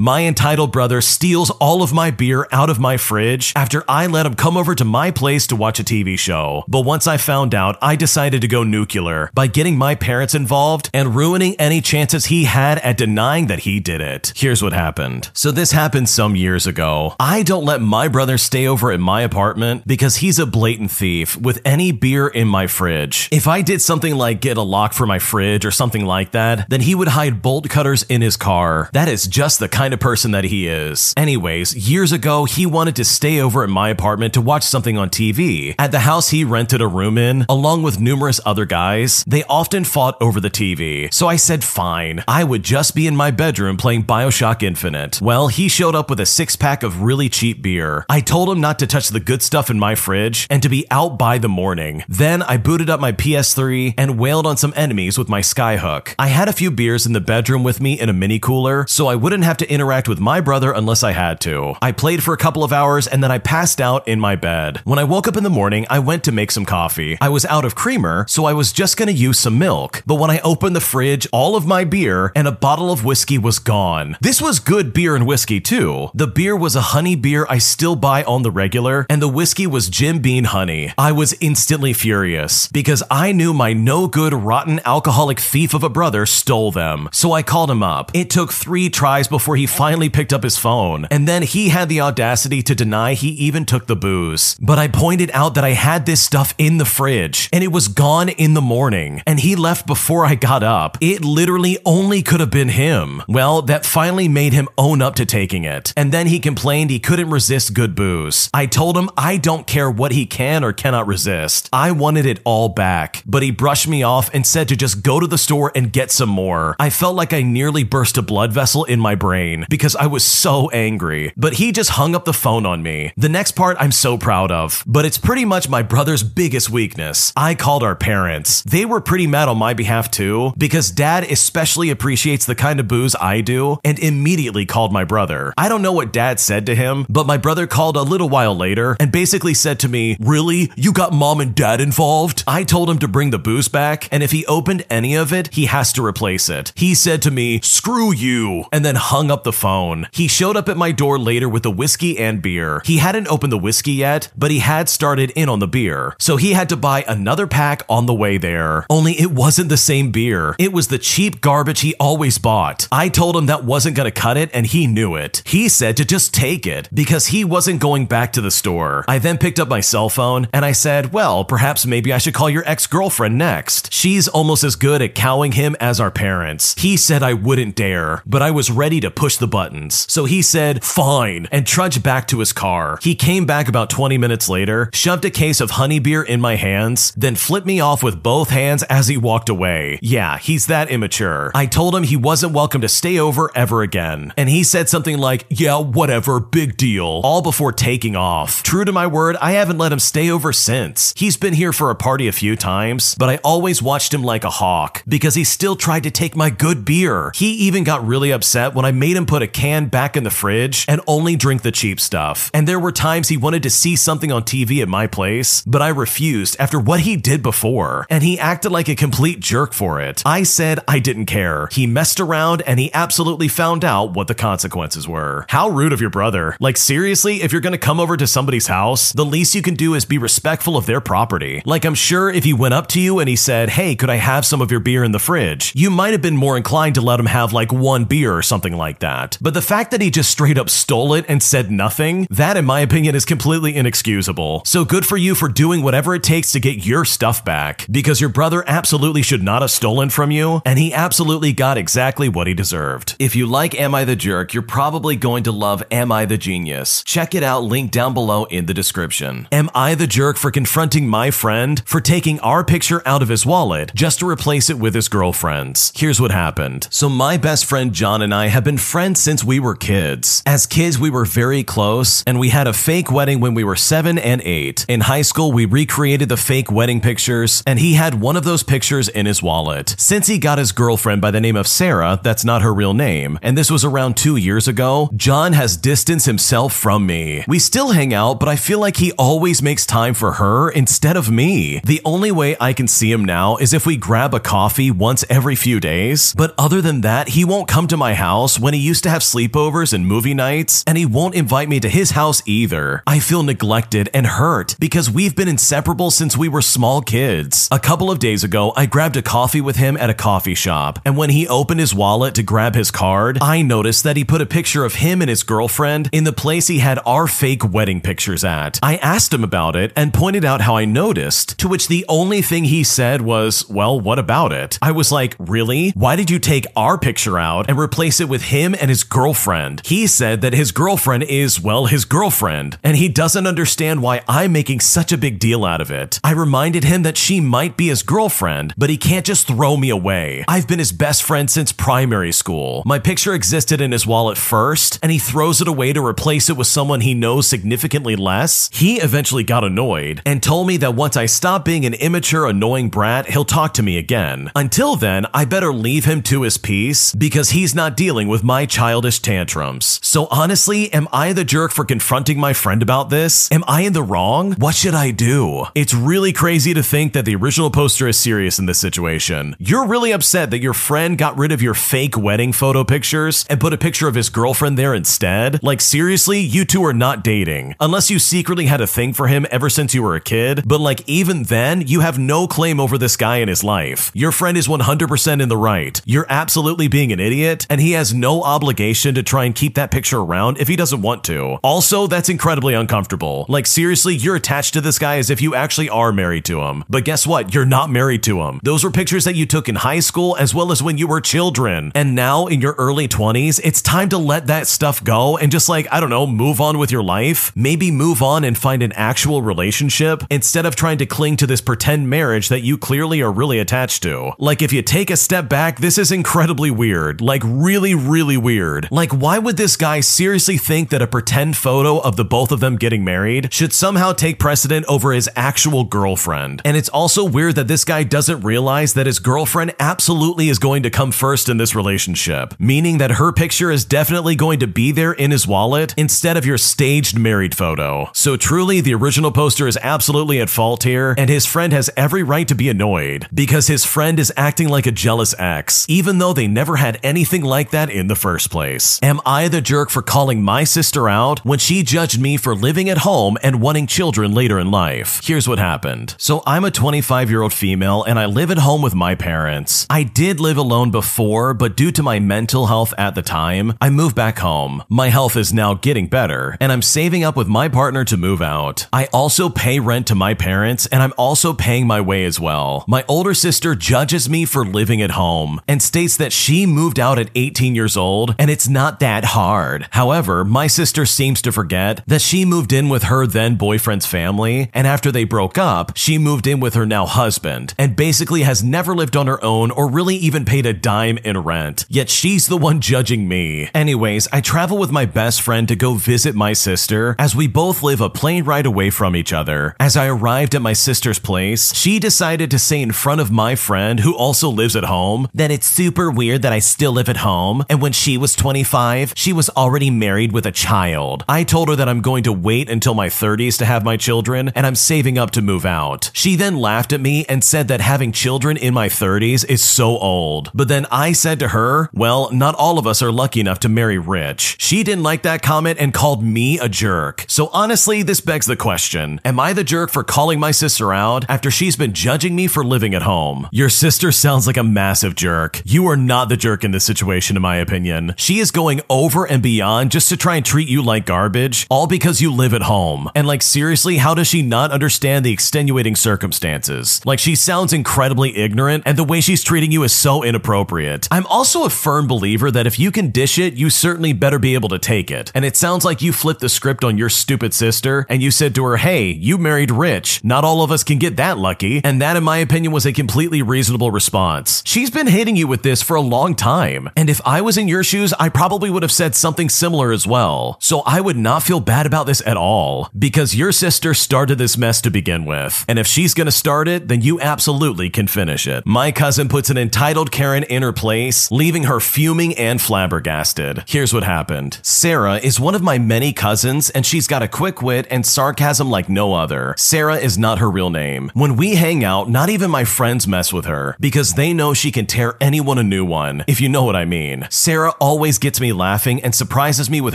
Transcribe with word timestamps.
My 0.00 0.24
entitled 0.24 0.72
brother 0.72 1.02
steals 1.02 1.50
all 1.50 1.82
of 1.82 1.92
my 1.92 2.10
beer 2.10 2.48
out 2.52 2.70
of 2.70 2.80
my 2.80 2.96
fridge 2.96 3.52
after 3.54 3.84
I 3.86 4.06
let 4.06 4.24
him 4.24 4.32
come 4.32 4.56
over 4.56 4.74
to 4.74 4.82
my 4.82 5.10
place 5.10 5.46
to 5.48 5.56
watch 5.56 5.78
a 5.78 5.84
TV 5.84 6.18
show. 6.18 6.64
But 6.66 6.86
once 6.86 7.06
I 7.06 7.18
found 7.18 7.54
out, 7.54 7.76
I 7.82 7.96
decided 7.96 8.40
to 8.40 8.48
go 8.48 8.62
nuclear 8.62 9.30
by 9.34 9.46
getting 9.46 9.76
my 9.76 9.94
parents 9.94 10.34
involved 10.34 10.88
and 10.94 11.14
ruining 11.14 11.54
any 11.56 11.82
chances 11.82 12.24
he 12.24 12.44
had 12.44 12.78
at 12.78 12.96
denying 12.96 13.48
that 13.48 13.58
he 13.58 13.78
did 13.78 14.00
it. 14.00 14.32
Here's 14.34 14.62
what 14.62 14.72
happened. 14.72 15.30
So 15.34 15.50
this 15.50 15.72
happened 15.72 16.08
some 16.08 16.34
years 16.34 16.66
ago. 16.66 17.14
I 17.20 17.42
don't 17.42 17.66
let 17.66 17.82
my 17.82 18.08
brother 18.08 18.38
stay 18.38 18.66
over 18.66 18.92
at 18.92 19.00
my 19.00 19.20
apartment 19.20 19.86
because 19.86 20.16
he's 20.16 20.38
a 20.38 20.46
blatant 20.46 20.90
thief 20.90 21.36
with 21.36 21.60
any 21.62 21.92
beer 21.92 22.26
in 22.26 22.48
my 22.48 22.68
fridge. 22.68 23.28
If 23.30 23.46
I 23.46 23.60
did 23.60 23.82
something 23.82 24.14
like 24.14 24.40
get 24.40 24.56
a 24.56 24.62
lock 24.62 24.94
for 24.94 25.04
my 25.04 25.18
fridge 25.18 25.66
or 25.66 25.70
something 25.70 26.06
like 26.06 26.30
that, 26.30 26.70
then 26.70 26.80
he 26.80 26.94
would 26.94 27.08
hide 27.08 27.42
bolt 27.42 27.68
cutters 27.68 28.04
in 28.04 28.22
his 28.22 28.38
car. 28.38 28.88
That 28.94 29.06
is 29.06 29.26
just 29.26 29.58
the 29.58 29.68
kind 29.68 29.89
of 29.92 30.00
person 30.00 30.30
that 30.32 30.44
he 30.44 30.68
is. 30.68 31.14
Anyways, 31.16 31.88
years 31.88 32.12
ago, 32.12 32.44
he 32.44 32.66
wanted 32.66 32.96
to 32.96 33.04
stay 33.04 33.40
over 33.40 33.62
at 33.62 33.70
my 33.70 33.88
apartment 33.90 34.34
to 34.34 34.40
watch 34.40 34.64
something 34.64 34.96
on 34.96 35.10
TV. 35.10 35.74
At 35.78 35.92
the 35.92 36.00
house 36.00 36.30
he 36.30 36.44
rented 36.44 36.80
a 36.80 36.88
room 36.88 37.18
in, 37.18 37.46
along 37.48 37.82
with 37.82 38.00
numerous 38.00 38.40
other 38.44 38.64
guys, 38.64 39.24
they 39.26 39.44
often 39.44 39.84
fought 39.84 40.16
over 40.20 40.40
the 40.40 40.50
TV. 40.50 41.12
So 41.12 41.26
I 41.28 41.36
said 41.36 41.64
fine. 41.64 42.24
I 42.28 42.44
would 42.44 42.62
just 42.62 42.94
be 42.94 43.06
in 43.06 43.16
my 43.16 43.30
bedroom 43.30 43.76
playing 43.76 44.04
Bioshock 44.04 44.62
Infinite. 44.62 45.20
Well, 45.20 45.48
he 45.48 45.68
showed 45.68 45.94
up 45.94 46.10
with 46.10 46.20
a 46.20 46.26
six 46.26 46.56
pack 46.56 46.82
of 46.82 47.02
really 47.02 47.28
cheap 47.28 47.62
beer. 47.62 48.04
I 48.08 48.20
told 48.20 48.48
him 48.48 48.60
not 48.60 48.78
to 48.80 48.86
touch 48.86 49.08
the 49.08 49.20
good 49.20 49.42
stuff 49.42 49.70
in 49.70 49.78
my 49.78 49.94
fridge 49.94 50.46
and 50.50 50.62
to 50.62 50.68
be 50.68 50.86
out 50.90 51.18
by 51.18 51.38
the 51.38 51.48
morning. 51.48 52.04
Then 52.08 52.42
I 52.42 52.56
booted 52.56 52.90
up 52.90 53.00
my 53.00 53.12
PS3 53.12 53.94
and 53.96 54.18
wailed 54.18 54.46
on 54.46 54.56
some 54.56 54.72
enemies 54.76 55.18
with 55.18 55.28
my 55.28 55.40
skyhook. 55.40 56.14
I 56.18 56.28
had 56.28 56.48
a 56.48 56.52
few 56.52 56.70
beers 56.70 57.06
in 57.06 57.12
the 57.12 57.20
bedroom 57.20 57.62
with 57.62 57.80
me 57.80 57.98
in 57.98 58.08
a 58.08 58.12
mini 58.12 58.38
cooler, 58.38 58.86
so 58.86 59.06
I 59.06 59.14
wouldn't 59.14 59.44
have 59.44 59.56
to 59.58 59.70
interact 59.80 60.08
with 60.10 60.20
my 60.20 60.42
brother 60.42 60.72
unless 60.72 61.02
I 61.02 61.12
had 61.12 61.40
to. 61.40 61.74
I 61.80 61.92
played 61.92 62.22
for 62.22 62.34
a 62.34 62.36
couple 62.36 62.62
of 62.62 62.70
hours 62.70 63.06
and 63.06 63.24
then 63.24 63.30
I 63.30 63.38
passed 63.38 63.80
out 63.80 64.06
in 64.06 64.20
my 64.20 64.36
bed. 64.36 64.82
When 64.84 64.98
I 64.98 65.04
woke 65.04 65.26
up 65.26 65.38
in 65.38 65.42
the 65.42 65.48
morning, 65.48 65.86
I 65.88 66.00
went 66.00 66.22
to 66.24 66.32
make 66.32 66.50
some 66.50 66.66
coffee. 66.66 67.16
I 67.18 67.30
was 67.30 67.46
out 67.46 67.64
of 67.64 67.74
creamer, 67.74 68.26
so 68.28 68.44
I 68.44 68.52
was 68.52 68.72
just 68.72 68.98
gonna 68.98 69.12
use 69.12 69.38
some 69.38 69.58
milk. 69.58 70.02
But 70.04 70.16
when 70.16 70.30
I 70.30 70.40
opened 70.40 70.76
the 70.76 70.82
fridge, 70.82 71.26
all 71.32 71.56
of 71.56 71.66
my 71.66 71.84
beer 71.84 72.30
and 72.36 72.46
a 72.46 72.52
bottle 72.52 72.92
of 72.92 73.06
whiskey 73.06 73.38
was 73.38 73.58
gone. 73.58 74.18
This 74.20 74.42
was 74.42 74.58
good 74.58 74.92
beer 74.92 75.16
and 75.16 75.26
whiskey 75.26 75.60
too. 75.62 76.10
The 76.12 76.26
beer 76.26 76.54
was 76.54 76.76
a 76.76 76.92
honey 76.92 77.16
beer 77.16 77.46
I 77.48 77.56
still 77.56 77.96
buy 77.96 78.22
on 78.24 78.42
the 78.42 78.50
regular, 78.50 79.06
and 79.08 79.22
the 79.22 79.28
whiskey 79.28 79.66
was 79.66 79.88
Jim 79.88 80.18
Beam 80.18 80.44
honey. 80.44 80.92
I 80.98 81.12
was 81.12 81.34
instantly 81.40 81.94
furious 81.94 82.68
because 82.68 83.02
I 83.10 83.32
knew 83.32 83.54
my 83.54 83.72
no 83.72 84.08
good, 84.08 84.34
rotten, 84.34 84.80
alcoholic 84.84 85.40
thief 85.40 85.72
of 85.72 85.82
a 85.82 85.88
brother 85.88 86.26
stole 86.26 86.70
them. 86.70 87.08
So 87.12 87.32
I 87.32 87.42
called 87.42 87.70
him 87.70 87.82
up. 87.82 88.10
It 88.12 88.28
took 88.28 88.52
three 88.52 88.90
tries 88.90 89.28
before 89.28 89.56
he 89.56 89.59
finally 89.66 90.08
picked 90.08 90.32
up 90.32 90.42
his 90.42 90.58
phone, 90.58 91.06
and 91.10 91.26
then 91.26 91.42
he 91.42 91.68
had 91.68 91.88
the 91.88 92.00
audacity 92.00 92.62
to 92.62 92.74
deny 92.74 93.14
he 93.14 93.30
even 93.30 93.64
took 93.64 93.86
the 93.86 93.96
booze. 93.96 94.56
But 94.60 94.78
I 94.78 94.88
pointed 94.88 95.30
out 95.32 95.54
that 95.54 95.64
I 95.64 95.70
had 95.70 96.06
this 96.06 96.22
stuff 96.22 96.54
in 96.58 96.78
the 96.78 96.84
fridge, 96.84 97.48
and 97.52 97.64
it 97.64 97.72
was 97.72 97.88
gone 97.88 98.28
in 98.28 98.54
the 98.54 98.60
morning, 98.60 99.22
and 99.26 99.40
he 99.40 99.56
left 99.56 99.86
before 99.86 100.24
I 100.24 100.34
got 100.34 100.62
up. 100.62 100.98
It 101.00 101.24
literally 101.24 101.78
only 101.84 102.22
could 102.22 102.40
have 102.40 102.50
been 102.50 102.68
him. 102.68 103.22
Well, 103.28 103.62
that 103.62 103.86
finally 103.86 104.28
made 104.28 104.52
him 104.52 104.68
own 104.78 105.02
up 105.02 105.14
to 105.16 105.26
taking 105.26 105.64
it, 105.64 105.92
and 105.96 106.12
then 106.12 106.26
he 106.26 106.40
complained 106.40 106.90
he 106.90 107.00
couldn't 107.00 107.30
resist 107.30 107.74
good 107.74 107.94
booze. 107.94 108.50
I 108.54 108.66
told 108.66 108.96
him 108.96 109.10
I 109.16 109.36
don't 109.36 109.66
care 109.66 109.90
what 109.90 110.12
he 110.12 110.26
can 110.26 110.64
or 110.64 110.72
cannot 110.72 111.06
resist. 111.06 111.68
I 111.72 111.92
wanted 111.92 112.26
it 112.26 112.40
all 112.44 112.68
back, 112.68 113.22
but 113.26 113.42
he 113.42 113.50
brushed 113.50 113.88
me 113.88 114.02
off 114.02 114.30
and 114.32 114.46
said 114.46 114.68
to 114.68 114.76
just 114.76 115.02
go 115.02 115.20
to 115.20 115.26
the 115.26 115.38
store 115.38 115.72
and 115.74 115.92
get 115.92 116.10
some 116.10 116.28
more. 116.28 116.76
I 116.78 116.90
felt 116.90 117.16
like 117.16 117.32
I 117.32 117.42
nearly 117.42 117.84
burst 117.84 118.18
a 118.18 118.22
blood 118.22 118.52
vessel 118.52 118.84
in 118.84 119.00
my 119.00 119.14
brain 119.14 119.49
because 119.68 119.96
I 119.96 120.06
was 120.06 120.24
so 120.24 120.68
angry, 120.70 121.32
but 121.36 121.54
he 121.54 121.72
just 121.72 121.90
hung 121.90 122.14
up 122.14 122.24
the 122.24 122.32
phone 122.32 122.66
on 122.66 122.82
me. 122.82 123.12
The 123.16 123.28
next 123.28 123.52
part 123.52 123.76
I'm 123.80 123.92
so 123.92 124.16
proud 124.18 124.50
of, 124.50 124.82
but 124.86 125.04
it's 125.04 125.18
pretty 125.18 125.44
much 125.44 125.68
my 125.68 125.82
brother's 125.82 126.22
biggest 126.22 126.70
weakness. 126.70 127.32
I 127.36 127.54
called 127.54 127.82
our 127.82 127.96
parents. 127.96 128.62
They 128.62 128.84
were 128.84 129.00
pretty 129.00 129.26
mad 129.26 129.48
on 129.48 129.58
my 129.58 129.74
behalf 129.74 130.10
too, 130.10 130.52
because 130.56 130.90
dad 130.90 131.24
especially 131.24 131.90
appreciates 131.90 132.46
the 132.46 132.54
kind 132.54 132.80
of 132.80 132.88
booze 132.88 133.16
I 133.20 133.40
do 133.40 133.78
and 133.84 133.98
immediately 133.98 134.66
called 134.66 134.92
my 134.92 135.04
brother. 135.04 135.52
I 135.56 135.68
don't 135.68 135.82
know 135.82 135.92
what 135.92 136.12
dad 136.12 136.40
said 136.40 136.66
to 136.66 136.74
him, 136.74 137.06
but 137.08 137.26
my 137.26 137.36
brother 137.36 137.66
called 137.66 137.96
a 137.96 138.02
little 138.02 138.28
while 138.28 138.56
later 138.56 138.96
and 139.00 139.12
basically 139.12 139.54
said 139.54 139.78
to 139.80 139.88
me, 139.88 140.16
Really? 140.20 140.70
You 140.76 140.92
got 140.92 141.12
mom 141.12 141.40
and 141.40 141.54
dad 141.54 141.80
involved? 141.80 142.44
I 142.46 142.64
told 142.64 142.90
him 142.90 142.98
to 142.98 143.08
bring 143.08 143.30
the 143.30 143.38
booze 143.38 143.68
back, 143.68 144.08
and 144.12 144.22
if 144.22 144.30
he 144.30 144.46
opened 144.46 144.84
any 144.90 145.14
of 145.14 145.32
it, 145.32 145.52
he 145.52 145.66
has 145.66 145.92
to 145.94 146.04
replace 146.04 146.48
it. 146.48 146.72
He 146.76 146.94
said 146.94 147.22
to 147.22 147.30
me, 147.30 147.60
Screw 147.62 148.12
you, 148.12 148.64
and 148.72 148.84
then 148.84 148.96
hung 148.96 149.30
up 149.30 149.39
the 149.44 149.52
phone. 149.52 150.08
He 150.12 150.28
showed 150.28 150.56
up 150.56 150.68
at 150.68 150.76
my 150.76 150.92
door 150.92 151.18
later 151.18 151.48
with 151.48 151.62
the 151.62 151.70
whiskey 151.70 152.18
and 152.18 152.42
beer. 152.42 152.82
He 152.84 152.98
hadn't 152.98 153.28
opened 153.28 153.52
the 153.52 153.58
whiskey 153.58 153.92
yet, 153.92 154.30
but 154.36 154.50
he 154.50 154.58
had 154.60 154.88
started 154.88 155.30
in 155.36 155.48
on 155.48 155.58
the 155.58 155.68
beer. 155.68 156.14
So 156.18 156.36
he 156.36 156.52
had 156.52 156.68
to 156.70 156.76
buy 156.76 157.04
another 157.06 157.46
pack 157.46 157.82
on 157.88 158.06
the 158.06 158.14
way 158.14 158.38
there. 158.38 158.86
Only 158.90 159.12
it 159.12 159.32
wasn't 159.32 159.68
the 159.68 159.76
same 159.76 160.10
beer. 160.10 160.54
It 160.58 160.72
was 160.72 160.88
the 160.88 160.98
cheap 160.98 161.40
garbage 161.40 161.80
he 161.80 161.94
always 162.00 162.38
bought. 162.38 162.88
I 162.92 163.08
told 163.08 163.36
him 163.36 163.46
that 163.46 163.64
wasn't 163.64 163.96
gonna 163.96 164.10
cut 164.10 164.36
it, 164.36 164.50
and 164.52 164.66
he 164.66 164.86
knew 164.86 165.14
it. 165.14 165.42
He 165.46 165.68
said 165.68 165.96
to 165.96 166.04
just 166.04 166.34
take 166.34 166.66
it 166.66 166.88
because 166.92 167.26
he 167.26 167.44
wasn't 167.44 167.80
going 167.80 168.06
back 168.06 168.32
to 168.34 168.40
the 168.40 168.50
store. 168.50 169.04
I 169.08 169.18
then 169.18 169.38
picked 169.38 169.60
up 169.60 169.68
my 169.68 169.80
cell 169.80 170.08
phone 170.08 170.48
and 170.52 170.64
I 170.64 170.72
said, 170.72 171.12
Well, 171.12 171.44
perhaps 171.44 171.86
maybe 171.86 172.12
I 172.12 172.18
should 172.18 172.34
call 172.34 172.50
your 172.50 172.62
ex 172.66 172.86
girlfriend 172.86 173.38
next. 173.38 173.92
She's 173.92 174.28
almost 174.28 174.64
as 174.64 174.76
good 174.76 175.02
at 175.02 175.14
cowing 175.14 175.52
him 175.52 175.76
as 175.80 176.00
our 176.00 176.10
parents. 176.10 176.74
He 176.78 176.96
said 176.96 177.22
I 177.22 177.34
wouldn't 177.34 177.76
dare, 177.76 178.22
but 178.26 178.42
I 178.42 178.50
was 178.50 178.70
ready 178.70 179.00
to 179.00 179.10
push 179.10 179.29
the 179.38 179.46
buttons. 179.46 180.06
So 180.10 180.24
he 180.24 180.42
said, 180.42 180.84
Fine, 180.84 181.48
and 181.50 181.66
trudged 181.66 182.02
back 182.02 182.26
to 182.28 182.38
his 182.38 182.52
car. 182.52 182.98
He 183.02 183.14
came 183.14 183.46
back 183.46 183.68
about 183.68 183.90
20 183.90 184.18
minutes 184.18 184.48
later, 184.48 184.90
shoved 184.92 185.24
a 185.24 185.30
case 185.30 185.60
of 185.60 185.72
honey 185.72 185.98
beer 185.98 186.22
in 186.22 186.40
my 186.40 186.56
hands, 186.56 187.12
then 187.16 187.36
flipped 187.36 187.66
me 187.66 187.80
off 187.80 188.02
with 188.02 188.22
both 188.22 188.50
hands 188.50 188.82
as 188.84 189.08
he 189.08 189.16
walked 189.16 189.48
away. 189.48 189.98
Yeah, 190.02 190.38
he's 190.38 190.66
that 190.66 190.90
immature. 190.90 191.50
I 191.54 191.66
told 191.66 191.94
him 191.94 192.02
he 192.02 192.16
wasn't 192.16 192.52
welcome 192.52 192.80
to 192.80 192.88
stay 192.88 193.18
over 193.18 193.50
ever 193.54 193.82
again. 193.82 194.32
And 194.36 194.48
he 194.48 194.62
said 194.62 194.88
something 194.88 195.18
like, 195.18 195.46
Yeah, 195.48 195.78
whatever, 195.78 196.40
big 196.40 196.76
deal, 196.76 197.20
all 197.24 197.42
before 197.42 197.72
taking 197.72 198.16
off. 198.16 198.62
True 198.62 198.84
to 198.84 198.92
my 198.92 199.06
word, 199.06 199.36
I 199.40 199.52
haven't 199.52 199.78
let 199.78 199.92
him 199.92 199.98
stay 199.98 200.30
over 200.30 200.52
since. 200.52 201.14
He's 201.16 201.36
been 201.36 201.54
here 201.54 201.72
for 201.72 201.90
a 201.90 201.94
party 201.94 202.28
a 202.28 202.32
few 202.32 202.56
times, 202.56 203.14
but 203.18 203.28
I 203.28 203.36
always 203.44 203.82
watched 203.82 204.12
him 204.14 204.22
like 204.22 204.44
a 204.44 204.50
hawk 204.50 205.02
because 205.06 205.34
he 205.34 205.44
still 205.44 205.76
tried 205.76 206.02
to 206.04 206.10
take 206.10 206.36
my 206.36 206.50
good 206.50 206.84
beer. 206.84 207.32
He 207.34 207.52
even 207.52 207.84
got 207.84 208.06
really 208.06 208.30
upset 208.30 208.74
when 208.74 208.84
I 208.84 208.92
made 208.92 209.16
him 209.16 209.19
put 209.26 209.42
a 209.42 209.46
can 209.46 209.86
back 209.86 210.16
in 210.16 210.24
the 210.24 210.30
fridge 210.30 210.84
and 210.88 211.00
only 211.06 211.36
drink 211.36 211.62
the 211.62 211.72
cheap 211.72 212.00
stuff. 212.00 212.50
And 212.54 212.66
there 212.66 212.80
were 212.80 212.92
times 212.92 213.28
he 213.28 213.36
wanted 213.36 213.62
to 213.62 213.70
see 213.70 213.96
something 213.96 214.32
on 214.32 214.42
TV 214.42 214.82
at 214.82 214.88
my 214.88 215.06
place, 215.06 215.62
but 215.66 215.82
I 215.82 215.88
refused 215.88 216.56
after 216.58 216.78
what 216.78 217.00
he 217.00 217.16
did 217.16 217.42
before, 217.42 218.06
and 218.10 218.22
he 218.22 218.38
acted 218.38 218.70
like 218.70 218.88
a 218.88 218.94
complete 218.94 219.40
jerk 219.40 219.72
for 219.72 220.00
it. 220.00 220.22
I 220.24 220.42
said 220.42 220.80
I 220.86 220.98
didn't 220.98 221.26
care. 221.26 221.68
He 221.72 221.86
messed 221.86 222.20
around 222.20 222.62
and 222.62 222.78
he 222.78 222.92
absolutely 222.92 223.48
found 223.48 223.84
out 223.84 224.14
what 224.14 224.28
the 224.28 224.34
consequences 224.34 225.08
were. 225.08 225.46
How 225.48 225.68
rude 225.68 225.92
of 225.92 226.00
your 226.00 226.10
brother. 226.10 226.56
Like, 226.60 226.76
seriously, 226.76 227.42
if 227.42 227.52
you're 227.52 227.60
gonna 227.60 227.78
come 227.78 228.00
over 228.00 228.16
to 228.16 228.26
somebody's 228.26 228.66
house, 228.66 229.12
the 229.12 229.24
least 229.24 229.54
you 229.54 229.62
can 229.62 229.74
do 229.74 229.94
is 229.94 230.04
be 230.04 230.18
respectful 230.18 230.76
of 230.76 230.86
their 230.86 231.00
property. 231.00 231.62
Like, 231.64 231.84
I'm 231.84 231.94
sure 231.94 232.30
if 232.30 232.44
he 232.44 232.52
went 232.52 232.74
up 232.74 232.86
to 232.88 233.00
you 233.00 233.18
and 233.18 233.28
he 233.28 233.36
said, 233.36 233.70
Hey, 233.70 233.94
could 233.94 234.10
I 234.10 234.16
have 234.16 234.46
some 234.46 234.60
of 234.60 234.70
your 234.70 234.80
beer 234.80 235.04
in 235.04 235.12
the 235.12 235.18
fridge? 235.18 235.72
You 235.74 235.90
might 235.90 236.12
have 236.12 236.22
been 236.22 236.36
more 236.36 236.56
inclined 236.56 236.94
to 236.96 237.00
let 237.00 237.20
him 237.20 237.26
have 237.26 237.52
like 237.52 237.72
one 237.72 238.04
beer 238.04 238.34
or 238.34 238.42
something 238.42 238.76
like 238.76 239.00
that. 239.00 239.09
But 239.40 239.54
the 239.54 239.62
fact 239.62 239.90
that 239.90 240.00
he 240.00 240.10
just 240.10 240.30
straight 240.30 240.58
up 240.58 240.70
stole 240.70 241.14
it 241.14 241.24
and 241.28 241.42
said 241.42 241.70
nothing, 241.70 242.26
that 242.30 242.56
in 242.56 242.64
my 242.64 242.80
opinion 242.80 243.14
is 243.14 243.24
completely 243.24 243.74
inexcusable. 243.76 244.62
So 244.64 244.84
good 244.84 245.06
for 245.06 245.16
you 245.16 245.34
for 245.34 245.48
doing 245.48 245.82
whatever 245.82 246.14
it 246.14 246.22
takes 246.22 246.52
to 246.52 246.60
get 246.60 246.86
your 246.86 247.04
stuff 247.04 247.44
back, 247.44 247.86
because 247.90 248.20
your 248.20 248.30
brother 248.30 248.64
absolutely 248.66 249.22
should 249.22 249.42
not 249.42 249.62
have 249.62 249.70
stolen 249.70 250.10
from 250.10 250.30
you, 250.30 250.62
and 250.64 250.78
he 250.78 250.94
absolutely 250.94 251.52
got 251.52 251.78
exactly 251.78 252.28
what 252.28 252.46
he 252.46 252.54
deserved. 252.54 253.16
If 253.18 253.34
you 253.34 253.46
like 253.46 253.74
Am 253.78 253.94
I 253.94 254.04
the 254.04 254.16
Jerk, 254.16 254.54
you're 254.54 254.62
probably 254.62 255.16
going 255.16 255.42
to 255.44 255.52
love 255.52 255.82
Am 255.90 256.12
I 256.12 256.24
the 256.24 256.38
Genius. 256.38 257.02
Check 257.04 257.34
it 257.34 257.42
out, 257.42 257.64
link 257.64 257.90
down 257.90 258.14
below 258.14 258.44
in 258.44 258.66
the 258.66 258.74
description. 258.74 259.48
Am 259.50 259.68
I 259.74 259.94
the 259.94 260.06
jerk 260.06 260.36
for 260.36 260.50
confronting 260.50 261.08
my 261.08 261.30
friend 261.30 261.82
for 261.84 262.00
taking 262.00 262.38
our 262.40 262.64
picture 262.64 263.02
out 263.04 263.22
of 263.22 263.28
his 263.28 263.44
wallet 263.44 263.92
just 263.94 264.20
to 264.20 264.28
replace 264.28 264.70
it 264.70 264.78
with 264.78 264.94
his 264.94 265.08
girlfriend's? 265.08 265.92
Here's 265.94 266.20
what 266.20 266.30
happened. 266.30 266.88
So, 266.90 267.08
my 267.08 267.36
best 267.36 267.64
friend 267.64 267.92
John 267.92 268.22
and 268.22 268.34
I 268.34 268.46
have 268.46 268.64
been 268.64 268.78
friends 268.78 268.99
since 269.00 269.42
we 269.42 269.58
were 269.58 269.74
kids. 269.74 270.42
As 270.44 270.66
kids, 270.66 270.98
we 270.98 271.08
were 271.08 271.24
very 271.24 271.64
close, 271.64 272.22
and 272.26 272.38
we 272.38 272.50
had 272.50 272.66
a 272.66 272.74
fake 272.74 273.10
wedding 273.10 273.40
when 273.40 273.54
we 273.54 273.64
were 273.64 273.74
seven 273.74 274.18
and 274.18 274.42
eight. 274.42 274.84
In 274.88 275.00
high 275.00 275.22
school, 275.22 275.52
we 275.52 275.64
recreated 275.64 276.28
the 276.28 276.36
fake 276.36 276.70
wedding 276.70 277.00
pictures, 277.00 277.62
and 277.66 277.78
he 277.78 277.94
had 277.94 278.20
one 278.20 278.36
of 278.36 278.44
those 278.44 278.62
pictures 278.62 279.08
in 279.08 279.24
his 279.24 279.42
wallet. 279.42 279.94
Since 279.96 280.26
he 280.26 280.38
got 280.38 280.58
his 280.58 280.72
girlfriend 280.72 281.22
by 281.22 281.30
the 281.30 281.40
name 281.40 281.56
of 281.56 281.66
Sarah, 281.66 282.20
that's 282.22 282.44
not 282.44 282.60
her 282.60 282.74
real 282.74 282.92
name, 282.92 283.38
and 283.40 283.56
this 283.56 283.70
was 283.70 283.86
around 283.86 284.18
two 284.18 284.36
years 284.36 284.68
ago, 284.68 285.08
John 285.16 285.54
has 285.54 285.78
distanced 285.78 286.26
himself 286.26 286.74
from 286.74 287.06
me. 287.06 287.42
We 287.48 287.58
still 287.58 287.92
hang 287.92 288.12
out, 288.12 288.38
but 288.38 288.50
I 288.50 288.56
feel 288.56 288.80
like 288.80 288.98
he 288.98 289.12
always 289.12 289.62
makes 289.62 289.86
time 289.86 290.12
for 290.12 290.32
her 290.32 290.68
instead 290.68 291.16
of 291.16 291.30
me. 291.30 291.80
The 291.84 292.02
only 292.04 292.30
way 292.30 292.54
I 292.60 292.74
can 292.74 292.86
see 292.86 293.10
him 293.10 293.24
now 293.24 293.56
is 293.56 293.72
if 293.72 293.86
we 293.86 293.96
grab 293.96 294.34
a 294.34 294.40
coffee 294.40 294.90
once 294.90 295.24
every 295.30 295.56
few 295.56 295.80
days, 295.80 296.34
but 296.34 296.54
other 296.58 296.82
than 296.82 297.00
that, 297.00 297.30
he 297.30 297.46
won't 297.46 297.66
come 297.66 297.86
to 297.88 297.96
my 297.96 298.12
house 298.12 298.58
when 298.58 298.74
he 298.74 298.89
used 298.90 299.04
to 299.04 299.10
have 299.10 299.22
sleepovers 299.22 299.92
and 299.92 300.04
movie 300.04 300.34
nights, 300.34 300.82
and 300.84 300.98
he 300.98 301.06
won't 301.06 301.36
invite 301.36 301.68
me 301.68 301.78
to 301.78 301.88
his 301.88 302.10
house 302.10 302.42
either. 302.44 303.04
I 303.06 303.20
feel 303.20 303.44
neglected 303.44 304.10
and 304.12 304.26
hurt 304.26 304.74
because 304.80 305.08
we've 305.08 305.36
been 305.36 305.46
inseparable 305.46 306.10
since 306.10 306.36
we 306.36 306.48
were 306.48 306.60
small 306.60 307.00
kids. 307.00 307.68
A 307.70 307.78
couple 307.78 308.10
of 308.10 308.18
days 308.18 308.42
ago, 308.42 308.72
I 308.74 308.86
grabbed 308.86 309.16
a 309.16 309.22
coffee 309.22 309.60
with 309.60 309.76
him 309.76 309.96
at 309.96 310.10
a 310.10 310.14
coffee 310.28 310.56
shop, 310.56 310.98
and 311.04 311.16
when 311.16 311.30
he 311.30 311.46
opened 311.46 311.78
his 311.78 311.94
wallet 311.94 312.34
to 312.34 312.42
grab 312.42 312.74
his 312.74 312.90
card, 312.90 313.38
I 313.40 313.62
noticed 313.62 314.02
that 314.02 314.16
he 314.16 314.24
put 314.24 314.40
a 314.40 314.46
picture 314.46 314.84
of 314.84 314.96
him 314.96 315.20
and 315.22 315.30
his 315.30 315.44
girlfriend 315.44 316.08
in 316.10 316.24
the 316.24 316.32
place 316.32 316.66
he 316.66 316.80
had 316.80 316.98
our 317.06 317.28
fake 317.28 317.72
wedding 317.72 318.00
pictures 318.00 318.42
at. 318.42 318.80
I 318.82 318.96
asked 318.96 319.32
him 319.32 319.44
about 319.44 319.76
it 319.76 319.92
and 319.94 320.12
pointed 320.12 320.44
out 320.44 320.62
how 320.62 320.74
I 320.74 320.84
noticed, 320.84 321.58
to 321.60 321.68
which 321.68 321.86
the 321.86 322.04
only 322.08 322.42
thing 322.42 322.64
he 322.64 322.82
said 322.82 323.22
was, 323.22 323.68
Well, 323.68 324.00
what 324.00 324.18
about 324.18 324.50
it? 324.50 324.80
I 324.82 324.90
was 324.90 325.12
like, 325.12 325.36
Really? 325.38 325.90
Why 325.90 326.16
did 326.16 326.28
you 326.28 326.40
take 326.40 326.66
our 326.74 326.98
picture 326.98 327.38
out 327.38 327.68
and 327.68 327.78
replace 327.78 328.20
it 328.20 328.28
with 328.28 328.42
him 328.42 328.69
and 328.74 328.88
his 328.88 329.04
girlfriend? 329.04 329.82
He 329.84 330.06
said 330.06 330.40
that 330.40 330.52
his 330.52 330.72
girlfriend 330.72 331.24
is, 331.24 331.60
well, 331.60 331.86
his 331.86 332.04
girlfriend, 332.04 332.78
and 332.82 332.96
he 332.96 333.08
doesn't 333.08 333.46
understand 333.46 334.02
why 334.02 334.22
I'm 334.28 334.52
making 334.52 334.80
such 334.80 335.12
a 335.12 335.18
big 335.18 335.38
deal 335.38 335.64
out 335.64 335.80
of 335.80 335.90
it. 335.90 336.20
I 336.22 336.32
reminded 336.32 336.84
him 336.84 337.02
that 337.02 337.16
she 337.16 337.40
might 337.40 337.76
be 337.76 337.88
his 337.88 338.02
girlfriend, 338.02 338.74
but 338.76 338.90
he 338.90 338.96
can't 338.96 339.26
just 339.26 339.46
throw 339.46 339.76
me 339.76 339.90
away. 339.90 340.44
I've 340.48 340.68
been 340.68 340.78
his 340.78 340.92
best 340.92 341.22
friend 341.22 341.50
since 341.50 341.72
primary 341.72 342.32
school. 342.32 342.82
My 342.86 342.98
picture 342.98 343.34
existed 343.34 343.80
in 343.80 343.92
his 343.92 344.06
wallet 344.06 344.38
first, 344.38 344.98
and 345.02 345.10
he 345.12 345.18
throws 345.18 345.60
it 345.60 345.68
away 345.68 345.92
to 345.92 346.04
replace 346.04 346.48
it 346.50 346.56
with 346.56 346.66
someone 346.66 347.00
he 347.00 347.14
knows 347.14 347.48
significantly 347.48 348.16
less. 348.16 348.70
He 348.72 349.00
eventually 349.00 349.44
got 349.44 349.64
annoyed 349.64 350.22
and 350.24 350.42
told 350.42 350.66
me 350.66 350.76
that 350.78 350.94
once 350.94 351.16
I 351.16 351.26
stop 351.26 351.64
being 351.64 351.84
an 351.84 351.94
immature, 351.94 352.46
annoying 352.46 352.90
brat, 352.90 353.28
he'll 353.30 353.44
talk 353.44 353.74
to 353.74 353.82
me 353.82 353.98
again. 353.98 354.50
Until 354.54 354.96
then, 354.96 355.26
I 355.32 355.44
better 355.44 355.72
leave 355.72 356.04
him 356.04 356.22
to 356.24 356.42
his 356.42 356.58
peace 356.58 357.14
because 357.14 357.50
he's 357.50 357.74
not 357.74 357.96
dealing 357.96 358.28
with 358.28 358.44
my 358.44 358.59
childish 358.66 359.20
tantrums. 359.20 360.00
So 360.02 360.26
honestly, 360.30 360.92
am 360.92 361.08
I 361.12 361.32
the 361.32 361.44
jerk 361.44 361.72
for 361.72 361.84
confronting 361.84 362.38
my 362.38 362.52
friend 362.52 362.82
about 362.82 363.10
this? 363.10 363.50
Am 363.52 363.64
I 363.66 363.82
in 363.82 363.92
the 363.92 364.02
wrong? 364.02 364.52
What 364.52 364.74
should 364.74 364.94
I 364.94 365.10
do? 365.10 365.66
It's 365.74 365.94
really 365.94 366.32
crazy 366.32 366.74
to 366.74 366.82
think 366.82 367.12
that 367.12 367.24
the 367.24 367.34
original 367.34 367.70
poster 367.70 368.08
is 368.08 368.18
serious 368.18 368.58
in 368.58 368.66
this 368.66 368.78
situation. 368.78 369.56
You're 369.58 369.86
really 369.86 370.12
upset 370.12 370.50
that 370.50 370.62
your 370.62 370.74
friend 370.74 371.16
got 371.18 371.38
rid 371.38 371.52
of 371.52 371.62
your 371.62 371.74
fake 371.74 372.16
wedding 372.16 372.52
photo 372.52 372.84
pictures 372.84 373.44
and 373.48 373.60
put 373.60 373.72
a 373.72 373.78
picture 373.78 374.08
of 374.08 374.14
his 374.14 374.28
girlfriend 374.28 374.78
there 374.78 374.94
instead? 374.94 375.62
Like 375.62 375.80
seriously, 375.80 376.40
you 376.40 376.64
two 376.64 376.84
are 376.84 376.92
not 376.92 377.24
dating. 377.24 377.74
Unless 377.80 378.10
you 378.10 378.18
secretly 378.18 378.66
had 378.66 378.80
a 378.80 378.86
thing 378.86 379.12
for 379.12 379.28
him 379.28 379.46
ever 379.50 379.70
since 379.70 379.94
you 379.94 380.02
were 380.02 380.16
a 380.16 380.20
kid, 380.20 380.62
but 380.66 380.80
like 380.80 381.08
even 381.08 381.44
then, 381.44 381.86
you 381.86 382.00
have 382.00 382.18
no 382.18 382.46
claim 382.46 382.80
over 382.80 382.98
this 382.98 383.16
guy 383.16 383.38
in 383.38 383.48
his 383.48 383.64
life. 383.64 384.10
Your 384.14 384.32
friend 384.32 384.56
is 384.56 384.68
100% 384.68 385.42
in 385.42 385.48
the 385.48 385.56
right. 385.56 386.00
You're 386.04 386.26
absolutely 386.28 386.88
being 386.88 387.12
an 387.12 387.20
idiot, 387.20 387.66
and 387.70 387.80
he 387.80 387.92
has 387.92 388.14
no 388.14 388.42
obligation 388.50 389.14
to 389.14 389.22
try 389.22 389.44
and 389.44 389.54
keep 389.54 389.74
that 389.76 389.90
picture 389.90 390.18
around 390.18 390.58
if 390.58 390.68
he 390.68 390.76
doesn't 390.76 391.02
want 391.02 391.24
to. 391.24 391.58
Also, 391.62 392.06
that's 392.06 392.28
incredibly 392.28 392.74
uncomfortable. 392.74 393.46
Like, 393.48 393.66
seriously, 393.66 394.14
you're 394.14 394.36
attached 394.36 394.74
to 394.74 394.80
this 394.80 394.98
guy 394.98 395.18
as 395.18 395.30
if 395.30 395.40
you 395.40 395.54
actually 395.54 395.88
are 395.88 396.12
married 396.12 396.44
to 396.46 396.60
him. 396.60 396.84
But 396.88 397.04
guess 397.04 397.26
what? 397.26 397.54
You're 397.54 397.64
not 397.64 397.90
married 397.90 398.22
to 398.24 398.40
him. 398.42 398.60
Those 398.62 398.82
were 398.84 398.90
pictures 398.90 399.24
that 399.24 399.36
you 399.36 399.46
took 399.46 399.68
in 399.68 399.76
high 399.76 400.00
school 400.00 400.36
as 400.36 400.54
well 400.54 400.72
as 400.72 400.82
when 400.82 400.98
you 400.98 401.06
were 401.06 401.20
children. 401.20 401.92
And 401.94 402.14
now 402.14 402.46
in 402.46 402.60
your 402.60 402.74
early 402.74 403.08
20s, 403.08 403.60
it's 403.62 403.80
time 403.80 404.08
to 404.10 404.18
let 404.18 404.48
that 404.48 404.66
stuff 404.66 405.02
go 405.04 405.36
and 405.38 405.52
just 405.52 405.68
like, 405.68 405.86
I 405.92 406.00
don't 406.00 406.10
know, 406.10 406.26
move 406.26 406.60
on 406.60 406.78
with 406.78 406.90
your 406.90 407.02
life. 407.02 407.52
Maybe 407.54 407.90
move 407.90 408.22
on 408.22 408.44
and 408.44 408.58
find 408.58 408.82
an 408.82 408.92
actual 408.92 409.42
relationship 409.42 410.24
instead 410.30 410.66
of 410.66 410.76
trying 410.76 410.98
to 410.98 411.06
cling 411.06 411.36
to 411.36 411.46
this 411.46 411.60
pretend 411.60 412.10
marriage 412.10 412.48
that 412.48 412.60
you 412.60 412.76
clearly 412.76 413.22
are 413.22 413.32
really 413.32 413.58
attached 413.58 414.02
to. 414.02 414.32
Like, 414.38 414.62
if 414.62 414.72
you 414.72 414.82
take 414.82 415.10
a 415.10 415.16
step 415.16 415.48
back, 415.48 415.78
this 415.78 415.98
is 415.98 416.10
incredibly 416.10 416.70
weird. 416.70 417.20
Like, 417.20 417.42
really, 417.44 417.94
really 417.94 418.36
weird. 418.40 418.88
Like, 418.90 419.12
why 419.12 419.38
would 419.38 419.56
this 419.56 419.76
guy 419.76 420.00
seriously 420.00 420.56
think 420.56 420.90
that 420.90 421.02
a 421.02 421.06
pretend 421.06 421.56
photo 421.56 421.98
of 421.98 422.16
the 422.16 422.24
both 422.24 422.50
of 422.52 422.60
them 422.60 422.76
getting 422.76 423.04
married 423.04 423.52
should 423.52 423.72
somehow 423.72 424.12
take 424.12 424.38
precedent 424.38 424.86
over 424.88 425.12
his 425.12 425.28
actual 425.36 425.84
girlfriend? 425.84 426.62
And 426.64 426.76
it's 426.76 426.88
also 426.88 427.24
weird 427.24 427.54
that 427.56 427.68
this 427.68 427.84
guy 427.84 428.02
doesn't 428.02 428.40
realize 428.40 428.94
that 428.94 429.06
his 429.06 429.18
girlfriend 429.18 429.74
absolutely 429.78 430.48
is 430.48 430.58
going 430.58 430.82
to 430.82 430.90
come 430.90 431.12
first 431.12 431.48
in 431.48 431.58
this 431.58 431.74
relationship, 431.74 432.54
meaning 432.58 432.98
that 432.98 433.12
her 433.12 433.32
picture 433.32 433.70
is 433.70 433.84
definitely 433.84 434.34
going 434.34 434.58
to 434.60 434.66
be 434.66 434.92
there 434.92 435.12
in 435.12 435.30
his 435.30 435.46
wallet 435.46 435.94
instead 435.96 436.36
of 436.36 436.46
your 436.46 436.58
staged 436.58 437.18
married 437.18 437.54
photo. 437.54 438.10
So 438.14 438.36
truly, 438.36 438.80
the 438.80 438.94
original 438.94 439.32
poster 439.32 439.68
is 439.68 439.78
absolutely 439.82 440.40
at 440.40 440.48
fault 440.50 440.82
here, 440.82 441.14
and 441.18 441.28
his 441.28 441.46
friend 441.46 441.72
has 441.72 441.90
every 441.96 442.22
right 442.22 442.48
to 442.48 442.54
be 442.54 442.68
annoyed 442.68 443.28
because 443.32 443.66
his 443.66 443.84
friend 443.84 444.18
is 444.18 444.32
acting 444.36 444.68
like 444.68 444.86
a 444.86 444.92
jealous 444.92 445.34
ex, 445.38 445.86
even 445.88 446.18
though 446.18 446.32
they 446.32 446.46
never 446.46 446.76
had 446.76 446.98
anything 447.02 447.42
like 447.42 447.70
that 447.70 447.90
in 447.90 448.06
the 448.06 448.16
first 448.16 448.29
place. 448.38 448.98
Am 449.02 449.20
I 449.26 449.48
the 449.48 449.60
jerk 449.60 449.90
for 449.90 450.02
calling 450.02 450.42
my 450.42 450.64
sister 450.64 451.08
out 451.08 451.40
when 451.40 451.58
she 451.58 451.82
judged 451.82 452.20
me 452.20 452.36
for 452.36 452.54
living 452.54 452.88
at 452.88 452.98
home 452.98 453.36
and 453.42 453.60
wanting 453.60 453.86
children 453.86 454.32
later 454.32 454.58
in 454.58 454.70
life? 454.70 455.20
Here's 455.24 455.48
what 455.48 455.58
happened. 455.58 456.14
So 456.18 456.42
I'm 456.46 456.64
a 456.64 456.70
25 456.70 457.30
year 457.30 457.42
old 457.42 457.52
female 457.52 458.04
and 458.04 458.18
I 458.18 458.26
live 458.26 458.50
at 458.50 458.58
home 458.58 458.82
with 458.82 458.94
my 458.94 459.14
parents. 459.14 459.86
I 459.88 460.02
did 460.02 460.40
live 460.40 460.56
alone 460.56 460.90
before, 460.90 461.54
but 461.54 461.76
due 461.76 461.92
to 461.92 462.02
my 462.02 462.20
mental 462.20 462.66
health 462.66 462.92
at 462.98 463.14
the 463.14 463.22
time, 463.22 463.72
I 463.80 463.90
moved 463.90 464.14
back 464.14 464.38
home. 464.38 464.84
My 464.88 465.08
health 465.08 465.36
is 465.36 465.52
now 465.52 465.74
getting 465.74 466.06
better, 466.06 466.56
and 466.60 466.70
I'm 466.70 466.82
saving 466.82 467.24
up 467.24 467.36
with 467.36 467.48
my 467.48 467.68
partner 467.68 468.04
to 468.04 468.16
move 468.16 468.42
out. 468.42 468.86
I 468.92 469.06
also 469.06 469.48
pay 469.48 469.80
rent 469.80 470.06
to 470.08 470.14
my 470.14 470.34
parents, 470.34 470.86
and 470.86 471.02
I'm 471.02 471.14
also 471.16 471.54
paying 471.54 471.86
my 471.86 472.00
way 472.00 472.26
as 472.26 472.38
well. 472.38 472.84
My 472.86 473.04
older 473.08 473.32
sister 473.32 473.74
judges 473.74 474.28
me 474.28 474.44
for 474.44 474.64
living 474.64 475.00
at 475.00 475.12
home 475.12 475.60
and 475.66 475.82
states 475.82 476.18
that 476.18 476.32
she 476.32 476.66
moved 476.66 477.00
out 477.00 477.18
at 477.18 477.30
18 477.34 477.74
years 477.74 477.96
old 477.96 478.19
and 478.38 478.50
it's 478.50 478.68
not 478.68 479.00
that 479.00 479.24
hard. 479.24 479.88
However, 479.90 480.44
my 480.44 480.66
sister 480.66 481.06
seems 481.06 481.40
to 481.42 481.52
forget 481.52 482.02
that 482.06 482.20
she 482.20 482.44
moved 482.44 482.72
in 482.72 482.88
with 482.88 483.04
her 483.04 483.26
then 483.26 483.56
boyfriend's 483.56 484.06
family, 484.06 484.70
and 484.74 484.86
after 484.86 485.10
they 485.10 485.24
broke 485.24 485.58
up, 485.58 485.96
she 485.96 486.18
moved 486.18 486.46
in 486.46 486.60
with 486.60 486.74
her 486.74 486.86
now 486.86 487.06
husband 487.06 487.74
and 487.78 487.96
basically 487.96 488.42
has 488.42 488.62
never 488.62 488.94
lived 488.94 489.16
on 489.16 489.26
her 489.26 489.42
own 489.44 489.70
or 489.70 489.90
really 489.90 490.16
even 490.16 490.44
paid 490.44 490.66
a 490.66 490.72
dime 490.72 491.18
in 491.18 491.38
rent. 491.38 491.86
Yet 491.88 492.10
she's 492.10 492.46
the 492.46 492.56
one 492.56 492.80
judging 492.80 493.28
me. 493.28 493.70
Anyways, 493.74 494.28
I 494.32 494.40
travel 494.40 494.78
with 494.78 494.90
my 494.90 495.06
best 495.06 495.40
friend 495.40 495.66
to 495.68 495.76
go 495.76 495.94
visit 495.94 496.34
my 496.34 496.52
sister 496.52 497.16
as 497.18 497.34
we 497.34 497.46
both 497.46 497.82
live 497.82 498.00
a 498.00 498.10
plane 498.10 498.44
ride 498.44 498.66
away 498.66 498.90
from 498.90 499.16
each 499.16 499.32
other. 499.32 499.76
As 499.80 499.96
I 499.96 500.06
arrived 500.06 500.54
at 500.54 500.62
my 500.62 500.72
sister's 500.72 501.18
place, 501.18 501.74
she 501.74 501.98
decided 501.98 502.50
to 502.50 502.58
say 502.58 502.82
in 502.82 502.92
front 502.92 503.20
of 503.20 503.30
my 503.30 503.54
friend, 503.54 504.00
who 504.00 504.16
also 504.16 504.48
lives 504.48 504.76
at 504.76 504.84
home, 504.84 505.28
that 505.34 505.50
it's 505.50 505.66
super 505.66 506.10
weird 506.10 506.42
that 506.42 506.52
I 506.52 506.58
still 506.58 506.92
live 506.92 507.08
at 507.08 507.18
home. 507.18 507.64
And 507.68 507.80
when 507.80 507.92
she 507.92 508.09
was 508.16 508.34
25, 508.34 509.12
she 509.16 509.32
was 509.32 509.50
already 509.50 509.90
married 509.90 510.32
with 510.32 510.46
a 510.46 510.52
child. 510.52 511.24
I 511.28 511.44
told 511.44 511.68
her 511.68 511.76
that 511.76 511.88
I'm 511.88 512.00
going 512.00 512.22
to 512.24 512.32
wait 512.32 512.68
until 512.68 512.94
my 512.94 513.08
30s 513.08 513.58
to 513.58 513.64
have 513.64 513.84
my 513.84 513.96
children 513.96 514.50
and 514.54 514.66
I'm 514.66 514.74
saving 514.74 515.18
up 515.18 515.30
to 515.32 515.42
move 515.42 515.66
out. 515.66 516.10
She 516.14 516.36
then 516.36 516.56
laughed 516.56 516.92
at 516.92 517.00
me 517.00 517.24
and 517.28 517.42
said 517.44 517.68
that 517.68 517.80
having 517.80 518.12
children 518.12 518.56
in 518.56 518.74
my 518.74 518.88
30s 518.88 519.44
is 519.48 519.62
so 519.62 519.98
old. 519.98 520.50
But 520.54 520.68
then 520.68 520.86
I 520.90 521.12
said 521.12 521.38
to 521.40 521.48
her, 521.48 521.90
well, 521.92 522.30
not 522.32 522.54
all 522.54 522.78
of 522.78 522.86
us 522.86 523.02
are 523.02 523.12
lucky 523.12 523.40
enough 523.40 523.60
to 523.60 523.68
marry 523.68 523.98
rich. 523.98 524.56
She 524.58 524.82
didn't 524.82 525.04
like 525.04 525.22
that 525.22 525.42
comment 525.42 525.78
and 525.80 525.94
called 525.94 526.22
me 526.22 526.58
a 526.58 526.68
jerk. 526.68 527.24
So 527.28 527.48
honestly, 527.52 528.02
this 528.02 528.20
begs 528.20 528.46
the 528.46 528.56
question 528.56 529.20
Am 529.24 529.38
I 529.38 529.52
the 529.52 529.64
jerk 529.64 529.90
for 529.90 530.02
calling 530.02 530.40
my 530.40 530.50
sister 530.50 530.92
out 530.92 531.24
after 531.28 531.50
she's 531.50 531.76
been 531.76 531.92
judging 531.92 532.34
me 532.34 532.46
for 532.46 532.64
living 532.64 532.94
at 532.94 533.02
home? 533.02 533.48
Your 533.52 533.68
sister 533.68 534.12
sounds 534.12 534.46
like 534.46 534.56
a 534.56 534.64
massive 534.64 535.14
jerk. 535.14 535.62
You 535.64 535.86
are 535.88 535.96
not 535.96 536.28
the 536.28 536.36
jerk 536.36 536.64
in 536.64 536.70
this 536.70 536.84
situation, 536.84 537.36
in 537.36 537.42
my 537.42 537.56
opinion. 537.56 537.99
She 538.16 538.38
is 538.38 538.50
going 538.50 538.80
over 538.88 539.24
and 539.24 539.42
beyond 539.42 539.90
just 539.90 540.08
to 540.08 540.16
try 540.16 540.36
and 540.36 540.44
treat 540.44 540.68
you 540.68 540.82
like 540.82 541.06
garbage, 541.06 541.66
all 541.70 541.86
because 541.86 542.20
you 542.20 542.32
live 542.32 542.54
at 542.54 542.62
home. 542.62 543.08
And 543.14 543.26
like, 543.26 543.42
seriously, 543.42 543.98
how 543.98 544.14
does 544.14 544.26
she 544.26 544.42
not 544.42 544.72
understand 544.72 545.24
the 545.24 545.32
extenuating 545.32 545.96
circumstances? 545.96 547.00
Like, 547.04 547.18
she 547.18 547.34
sounds 547.34 547.72
incredibly 547.72 548.36
ignorant, 548.36 548.84
and 548.86 548.96
the 548.96 549.04
way 549.04 549.20
she's 549.20 549.44
treating 549.44 549.72
you 549.72 549.82
is 549.82 549.92
so 549.92 550.22
inappropriate. 550.22 551.08
I'm 551.10 551.26
also 551.26 551.64
a 551.64 551.70
firm 551.70 552.06
believer 552.06 552.50
that 552.50 552.66
if 552.66 552.78
you 552.78 552.90
can 552.90 553.10
dish 553.10 553.38
it, 553.38 553.54
you 553.54 553.70
certainly 553.70 554.12
better 554.12 554.38
be 554.38 554.54
able 554.54 554.68
to 554.70 554.78
take 554.78 555.10
it. 555.10 555.30
And 555.34 555.44
it 555.44 555.56
sounds 555.56 555.84
like 555.84 556.02
you 556.02 556.12
flipped 556.12 556.40
the 556.40 556.48
script 556.48 556.84
on 556.84 556.98
your 556.98 557.08
stupid 557.08 557.54
sister 557.54 558.06
and 558.08 558.22
you 558.22 558.30
said 558.30 558.54
to 558.54 558.64
her, 558.64 558.76
hey, 558.76 559.10
you 559.10 559.38
married 559.38 559.70
rich. 559.70 560.22
Not 560.24 560.44
all 560.44 560.62
of 560.62 560.70
us 560.70 560.84
can 560.84 560.98
get 560.98 561.16
that 561.16 561.38
lucky. 561.38 561.80
And 561.84 562.00
that, 562.00 562.16
in 562.16 562.24
my 562.24 562.38
opinion, 562.38 562.72
was 562.72 562.86
a 562.86 562.92
completely 562.92 563.42
reasonable 563.42 563.90
response. 563.90 564.62
She's 564.64 564.90
been 564.90 565.06
hitting 565.06 565.36
you 565.36 565.46
with 565.46 565.62
this 565.62 565.82
for 565.82 565.96
a 565.96 566.00
long 566.00 566.34
time. 566.34 566.90
And 566.96 567.10
if 567.10 567.20
I 567.26 567.40
was 567.40 567.58
in 567.58 567.68
your 567.68 567.84
I 567.92 568.28
probably 568.28 568.70
would 568.70 568.84
have 568.84 568.92
said 568.92 569.16
something 569.16 569.48
similar 569.48 569.90
as 569.90 570.06
well. 570.06 570.56
So 570.60 570.82
I 570.86 571.00
would 571.00 571.16
not 571.16 571.42
feel 571.42 571.58
bad 571.58 571.86
about 571.86 572.06
this 572.06 572.22
at 572.24 572.36
all 572.36 572.88
because 572.96 573.34
your 573.34 573.50
sister 573.50 573.94
started 573.94 574.38
this 574.38 574.56
mess 574.56 574.80
to 574.82 574.90
begin 574.92 575.24
with. 575.24 575.64
And 575.66 575.76
if 575.76 575.88
she's 575.88 576.14
gonna 576.14 576.30
start 576.30 576.68
it, 576.68 576.86
then 576.86 577.00
you 577.00 577.20
absolutely 577.20 577.90
can 577.90 578.06
finish 578.06 578.46
it. 578.46 578.64
My 578.64 578.92
cousin 578.92 579.28
puts 579.28 579.50
an 579.50 579.58
entitled 579.58 580.12
Karen 580.12 580.44
in 580.44 580.62
her 580.62 580.72
place, 580.72 581.32
leaving 581.32 581.64
her 581.64 581.80
fuming 581.80 582.32
and 582.36 582.60
flabbergasted. 582.60 583.64
Here's 583.66 583.92
what 583.92 584.04
happened 584.04 584.60
Sarah 584.62 585.16
is 585.16 585.40
one 585.40 585.56
of 585.56 585.62
my 585.62 585.78
many 585.78 586.12
cousins, 586.12 586.70
and 586.70 586.86
she's 586.86 587.08
got 587.08 587.24
a 587.24 587.28
quick 587.28 587.60
wit 587.60 587.88
and 587.90 588.06
sarcasm 588.06 588.70
like 588.70 588.88
no 588.88 589.14
other. 589.14 589.56
Sarah 589.58 589.96
is 589.96 590.16
not 590.16 590.38
her 590.38 590.50
real 590.50 590.70
name. 590.70 591.10
When 591.14 591.34
we 591.34 591.56
hang 591.56 591.82
out, 591.82 592.08
not 592.08 592.30
even 592.30 592.52
my 592.52 592.64
friends 592.64 593.08
mess 593.08 593.32
with 593.32 593.46
her 593.46 593.76
because 593.80 594.14
they 594.14 594.32
know 594.32 594.54
she 594.54 594.70
can 594.70 594.86
tear 594.86 595.16
anyone 595.20 595.58
a 595.58 595.64
new 595.64 595.84
one, 595.84 596.22
if 596.28 596.40
you 596.40 596.48
know 596.48 596.62
what 596.62 596.76
I 596.76 596.84
mean. 596.84 597.26
Sarah 597.30 597.69
Sarah 597.70 597.86
always 597.88 598.18
gets 598.18 598.40
me 598.40 598.52
laughing 598.52 599.00
and 599.04 599.14
surprises 599.14 599.70
me 599.70 599.80
with 599.80 599.94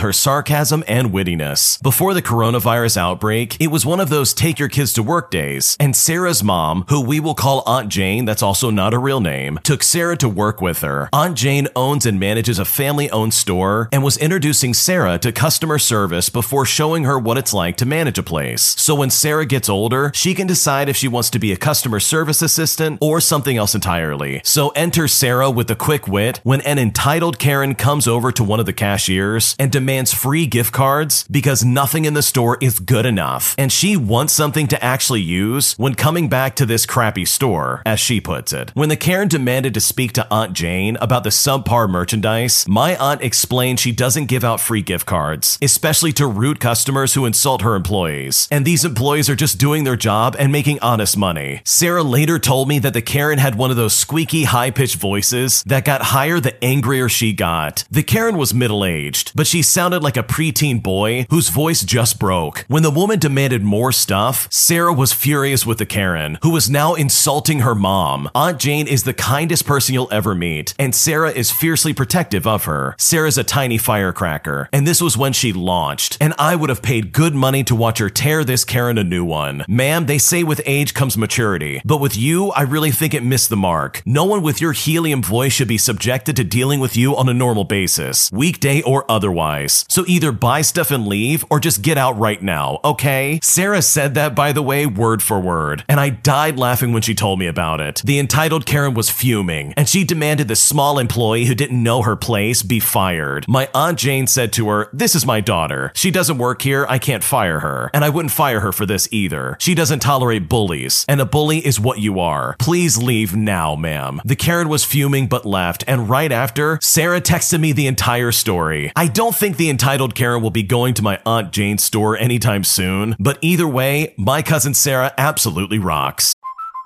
her 0.00 0.12
sarcasm 0.12 0.82
and 0.88 1.10
wittiness. 1.10 1.82
Before 1.82 2.14
the 2.14 2.22
coronavirus 2.22 2.96
outbreak, 2.96 3.60
it 3.60 3.66
was 3.66 3.84
one 3.84 4.00
of 4.00 4.08
those 4.08 4.32
take 4.32 4.58
your 4.58 4.70
kids 4.70 4.94
to 4.94 5.02
work 5.02 5.30
days, 5.30 5.76
and 5.78 5.94
Sarah's 5.94 6.42
mom, 6.42 6.86
who 6.88 7.02
we 7.02 7.20
will 7.20 7.34
call 7.34 7.62
Aunt 7.66 7.90
Jane, 7.90 8.24
that's 8.24 8.42
also 8.42 8.70
not 8.70 8.94
a 8.94 8.98
real 8.98 9.20
name, 9.20 9.58
took 9.62 9.82
Sarah 9.82 10.16
to 10.16 10.28
work 10.28 10.62
with 10.62 10.80
her. 10.80 11.10
Aunt 11.12 11.36
Jane 11.36 11.68
owns 11.76 12.06
and 12.06 12.18
manages 12.18 12.58
a 12.58 12.64
family 12.64 13.10
owned 13.10 13.34
store 13.34 13.90
and 13.92 14.02
was 14.02 14.16
introducing 14.16 14.72
Sarah 14.72 15.18
to 15.18 15.30
customer 15.30 15.78
service 15.78 16.30
before 16.30 16.64
showing 16.64 17.04
her 17.04 17.18
what 17.18 17.36
it's 17.36 17.52
like 17.52 17.76
to 17.76 17.84
manage 17.84 18.18
a 18.18 18.22
place. 18.22 18.74
So 18.80 18.94
when 18.94 19.10
Sarah 19.10 19.44
gets 19.44 19.68
older, 19.68 20.12
she 20.14 20.32
can 20.32 20.46
decide 20.46 20.88
if 20.88 20.96
she 20.96 21.08
wants 21.08 21.28
to 21.30 21.38
be 21.38 21.52
a 21.52 21.58
customer 21.58 22.00
service 22.00 22.40
assistant 22.40 22.98
or 23.02 23.20
something 23.20 23.58
else 23.58 23.74
entirely. 23.74 24.40
So 24.44 24.70
enter 24.70 25.08
Sarah 25.08 25.50
with 25.50 25.70
a 25.70 25.76
quick 25.76 26.08
wit 26.08 26.40
when 26.42 26.62
an 26.62 26.78
entitled 26.78 27.38
Karen 27.38 27.65
comes 27.74 28.06
over 28.06 28.30
to 28.32 28.44
one 28.44 28.60
of 28.60 28.66
the 28.66 28.72
cashiers 28.72 29.56
and 29.58 29.72
demands 29.72 30.12
free 30.12 30.46
gift 30.46 30.72
cards 30.72 31.26
because 31.30 31.64
nothing 31.64 32.04
in 32.04 32.14
the 32.14 32.22
store 32.22 32.58
is 32.60 32.78
good 32.78 33.06
enough. 33.06 33.54
And 33.58 33.72
she 33.72 33.96
wants 33.96 34.32
something 34.32 34.66
to 34.68 34.84
actually 34.84 35.22
use 35.22 35.74
when 35.74 35.94
coming 35.94 36.28
back 36.28 36.54
to 36.56 36.66
this 36.66 36.86
crappy 36.86 37.24
store, 37.24 37.82
as 37.84 38.00
she 38.00 38.20
puts 38.20 38.52
it. 38.52 38.70
When 38.74 38.88
the 38.88 38.96
Karen 38.96 39.28
demanded 39.28 39.74
to 39.74 39.80
speak 39.80 40.12
to 40.12 40.26
Aunt 40.30 40.52
Jane 40.52 40.96
about 41.00 41.24
the 41.24 41.30
subpar 41.30 41.88
merchandise, 41.88 42.66
my 42.68 42.96
aunt 42.96 43.22
explained 43.22 43.80
she 43.80 43.92
doesn't 43.92 44.26
give 44.26 44.44
out 44.44 44.60
free 44.60 44.82
gift 44.82 45.06
cards, 45.06 45.58
especially 45.60 46.12
to 46.12 46.26
rude 46.26 46.60
customers 46.60 47.14
who 47.14 47.26
insult 47.26 47.62
her 47.62 47.74
employees. 47.74 48.48
And 48.50 48.64
these 48.64 48.84
employees 48.84 49.28
are 49.28 49.36
just 49.36 49.58
doing 49.58 49.84
their 49.84 49.96
job 49.96 50.36
and 50.38 50.52
making 50.52 50.80
honest 50.80 51.16
money. 51.16 51.62
Sarah 51.64 52.02
later 52.02 52.38
told 52.38 52.68
me 52.68 52.78
that 52.78 52.92
the 52.92 53.02
Karen 53.02 53.38
had 53.38 53.54
one 53.54 53.70
of 53.70 53.76
those 53.76 53.94
squeaky, 53.94 54.44
high 54.44 54.70
pitched 54.70 54.96
voices 54.96 55.62
that 55.64 55.84
got 55.84 56.02
higher 56.02 56.40
the 56.40 56.62
angrier 56.64 57.08
she 57.08 57.32
got. 57.32 57.55
The 57.90 58.02
Karen 58.02 58.36
was 58.36 58.52
middle 58.52 58.84
aged, 58.84 59.32
but 59.34 59.46
she 59.46 59.62
sounded 59.62 60.02
like 60.02 60.18
a 60.18 60.22
preteen 60.22 60.82
boy 60.82 61.26
whose 61.30 61.48
voice 61.48 61.82
just 61.82 62.18
broke. 62.18 62.66
When 62.68 62.82
the 62.82 62.90
woman 62.90 63.18
demanded 63.18 63.62
more 63.62 63.92
stuff, 63.92 64.46
Sarah 64.50 64.92
was 64.92 65.14
furious 65.14 65.64
with 65.64 65.78
the 65.78 65.86
Karen, 65.86 66.38
who 66.42 66.50
was 66.50 66.68
now 66.68 66.92
insulting 66.92 67.60
her 67.60 67.74
mom. 67.74 68.28
Aunt 68.34 68.58
Jane 68.58 68.86
is 68.86 69.04
the 69.04 69.14
kindest 69.14 69.64
person 69.64 69.94
you'll 69.94 70.12
ever 70.12 70.34
meet, 70.34 70.74
and 70.78 70.94
Sarah 70.94 71.30
is 71.30 71.50
fiercely 71.50 71.94
protective 71.94 72.46
of 72.46 72.64
her. 72.64 72.94
Sarah's 72.98 73.38
a 73.38 73.44
tiny 73.44 73.78
firecracker, 73.78 74.68
and 74.70 74.86
this 74.86 75.00
was 75.00 75.16
when 75.16 75.32
she 75.32 75.54
launched, 75.54 76.18
and 76.20 76.34
I 76.38 76.56
would 76.56 76.68
have 76.68 76.82
paid 76.82 77.12
good 77.12 77.34
money 77.34 77.64
to 77.64 77.74
watch 77.74 78.00
her 78.00 78.10
tear 78.10 78.44
this 78.44 78.66
Karen 78.66 78.98
a 78.98 79.04
new 79.04 79.24
one. 79.24 79.64
Ma'am, 79.66 80.04
they 80.04 80.18
say 80.18 80.44
with 80.44 80.60
age 80.66 80.92
comes 80.92 81.16
maturity, 81.16 81.80
but 81.86 82.02
with 82.02 82.18
you, 82.18 82.50
I 82.50 82.62
really 82.62 82.90
think 82.90 83.14
it 83.14 83.24
missed 83.24 83.48
the 83.48 83.56
mark. 83.56 84.02
No 84.04 84.26
one 84.26 84.42
with 84.42 84.60
your 84.60 84.72
helium 84.72 85.22
voice 85.22 85.54
should 85.54 85.68
be 85.68 85.78
subjected 85.78 86.36
to 86.36 86.44
dealing 86.44 86.80
with 86.80 86.98
you 86.98 87.16
on 87.16 87.30
a 87.30 87.32
normal 87.32 87.45
basis, 87.54 88.30
weekday 88.32 88.82
or 88.82 89.10
otherwise. 89.10 89.84
So 89.88 90.04
either 90.06 90.32
buy 90.32 90.62
stuff 90.62 90.90
and 90.90 91.06
leave, 91.06 91.44
or 91.50 91.60
just 91.60 91.82
get 91.82 91.96
out 91.96 92.18
right 92.18 92.42
now, 92.42 92.80
okay? 92.84 93.38
Sarah 93.42 93.82
said 93.82 94.14
that, 94.14 94.34
by 94.34 94.52
the 94.52 94.62
way, 94.62 94.86
word 94.86 95.22
for 95.22 95.40
word, 95.40 95.84
and 95.88 96.00
I 96.00 96.10
died 96.10 96.58
laughing 96.58 96.92
when 96.92 97.02
she 97.02 97.14
told 97.14 97.38
me 97.38 97.46
about 97.46 97.80
it. 97.80 98.02
The 98.04 98.18
entitled 98.18 98.66
Karen 98.66 98.94
was 98.94 99.10
fuming, 99.10 99.72
and 99.76 99.88
she 99.88 100.04
demanded 100.04 100.48
the 100.48 100.56
small 100.56 100.98
employee 100.98 101.46
who 101.46 101.54
didn't 101.54 101.82
know 101.82 102.02
her 102.02 102.16
place 102.16 102.62
be 102.62 102.80
fired. 102.80 103.46
My 103.48 103.68
Aunt 103.74 103.98
Jane 103.98 104.26
said 104.26 104.52
to 104.54 104.68
her, 104.68 104.88
This 104.92 105.14
is 105.14 105.26
my 105.26 105.40
daughter. 105.40 105.92
She 105.94 106.10
doesn't 106.10 106.38
work 106.38 106.62
here, 106.62 106.86
I 106.88 106.98
can't 106.98 107.24
fire 107.24 107.60
her. 107.60 107.90
And 107.94 108.04
I 108.04 108.10
wouldn't 108.10 108.32
fire 108.32 108.60
her 108.60 108.72
for 108.72 108.86
this 108.86 109.08
either. 109.10 109.56
She 109.60 109.74
doesn't 109.74 110.00
tolerate 110.00 110.48
bullies, 110.48 111.04
and 111.08 111.20
a 111.20 111.26
bully 111.26 111.64
is 111.66 111.80
what 111.80 112.00
you 112.00 112.18
are. 112.20 112.56
Please 112.58 112.98
leave 112.98 113.34
now, 113.36 113.76
ma'am. 113.76 114.20
The 114.24 114.36
Karen 114.36 114.68
was 114.68 114.84
fuming 114.84 115.26
but 115.26 115.46
left, 115.46 115.84
and 115.86 116.08
right 116.08 116.32
after, 116.32 116.78
Sarah 116.82 117.20
texted 117.20 117.35
me 117.60 117.72
the 117.72 117.86
entire 117.86 118.32
story. 118.32 118.92
I 118.96 119.08
don't 119.08 119.34
think 119.34 119.58
the 119.58 119.68
entitled 119.68 120.14
Karen 120.14 120.42
will 120.42 120.50
be 120.50 120.62
going 120.62 120.94
to 120.94 121.02
my 121.02 121.20
Aunt 121.26 121.52
Jane's 121.52 121.84
store 121.84 122.16
anytime 122.16 122.64
soon, 122.64 123.14
but 123.20 123.38
either 123.42 123.68
way, 123.68 124.14
my 124.16 124.40
cousin 124.40 124.72
Sarah 124.72 125.12
absolutely 125.18 125.78
rocks. 125.78 126.32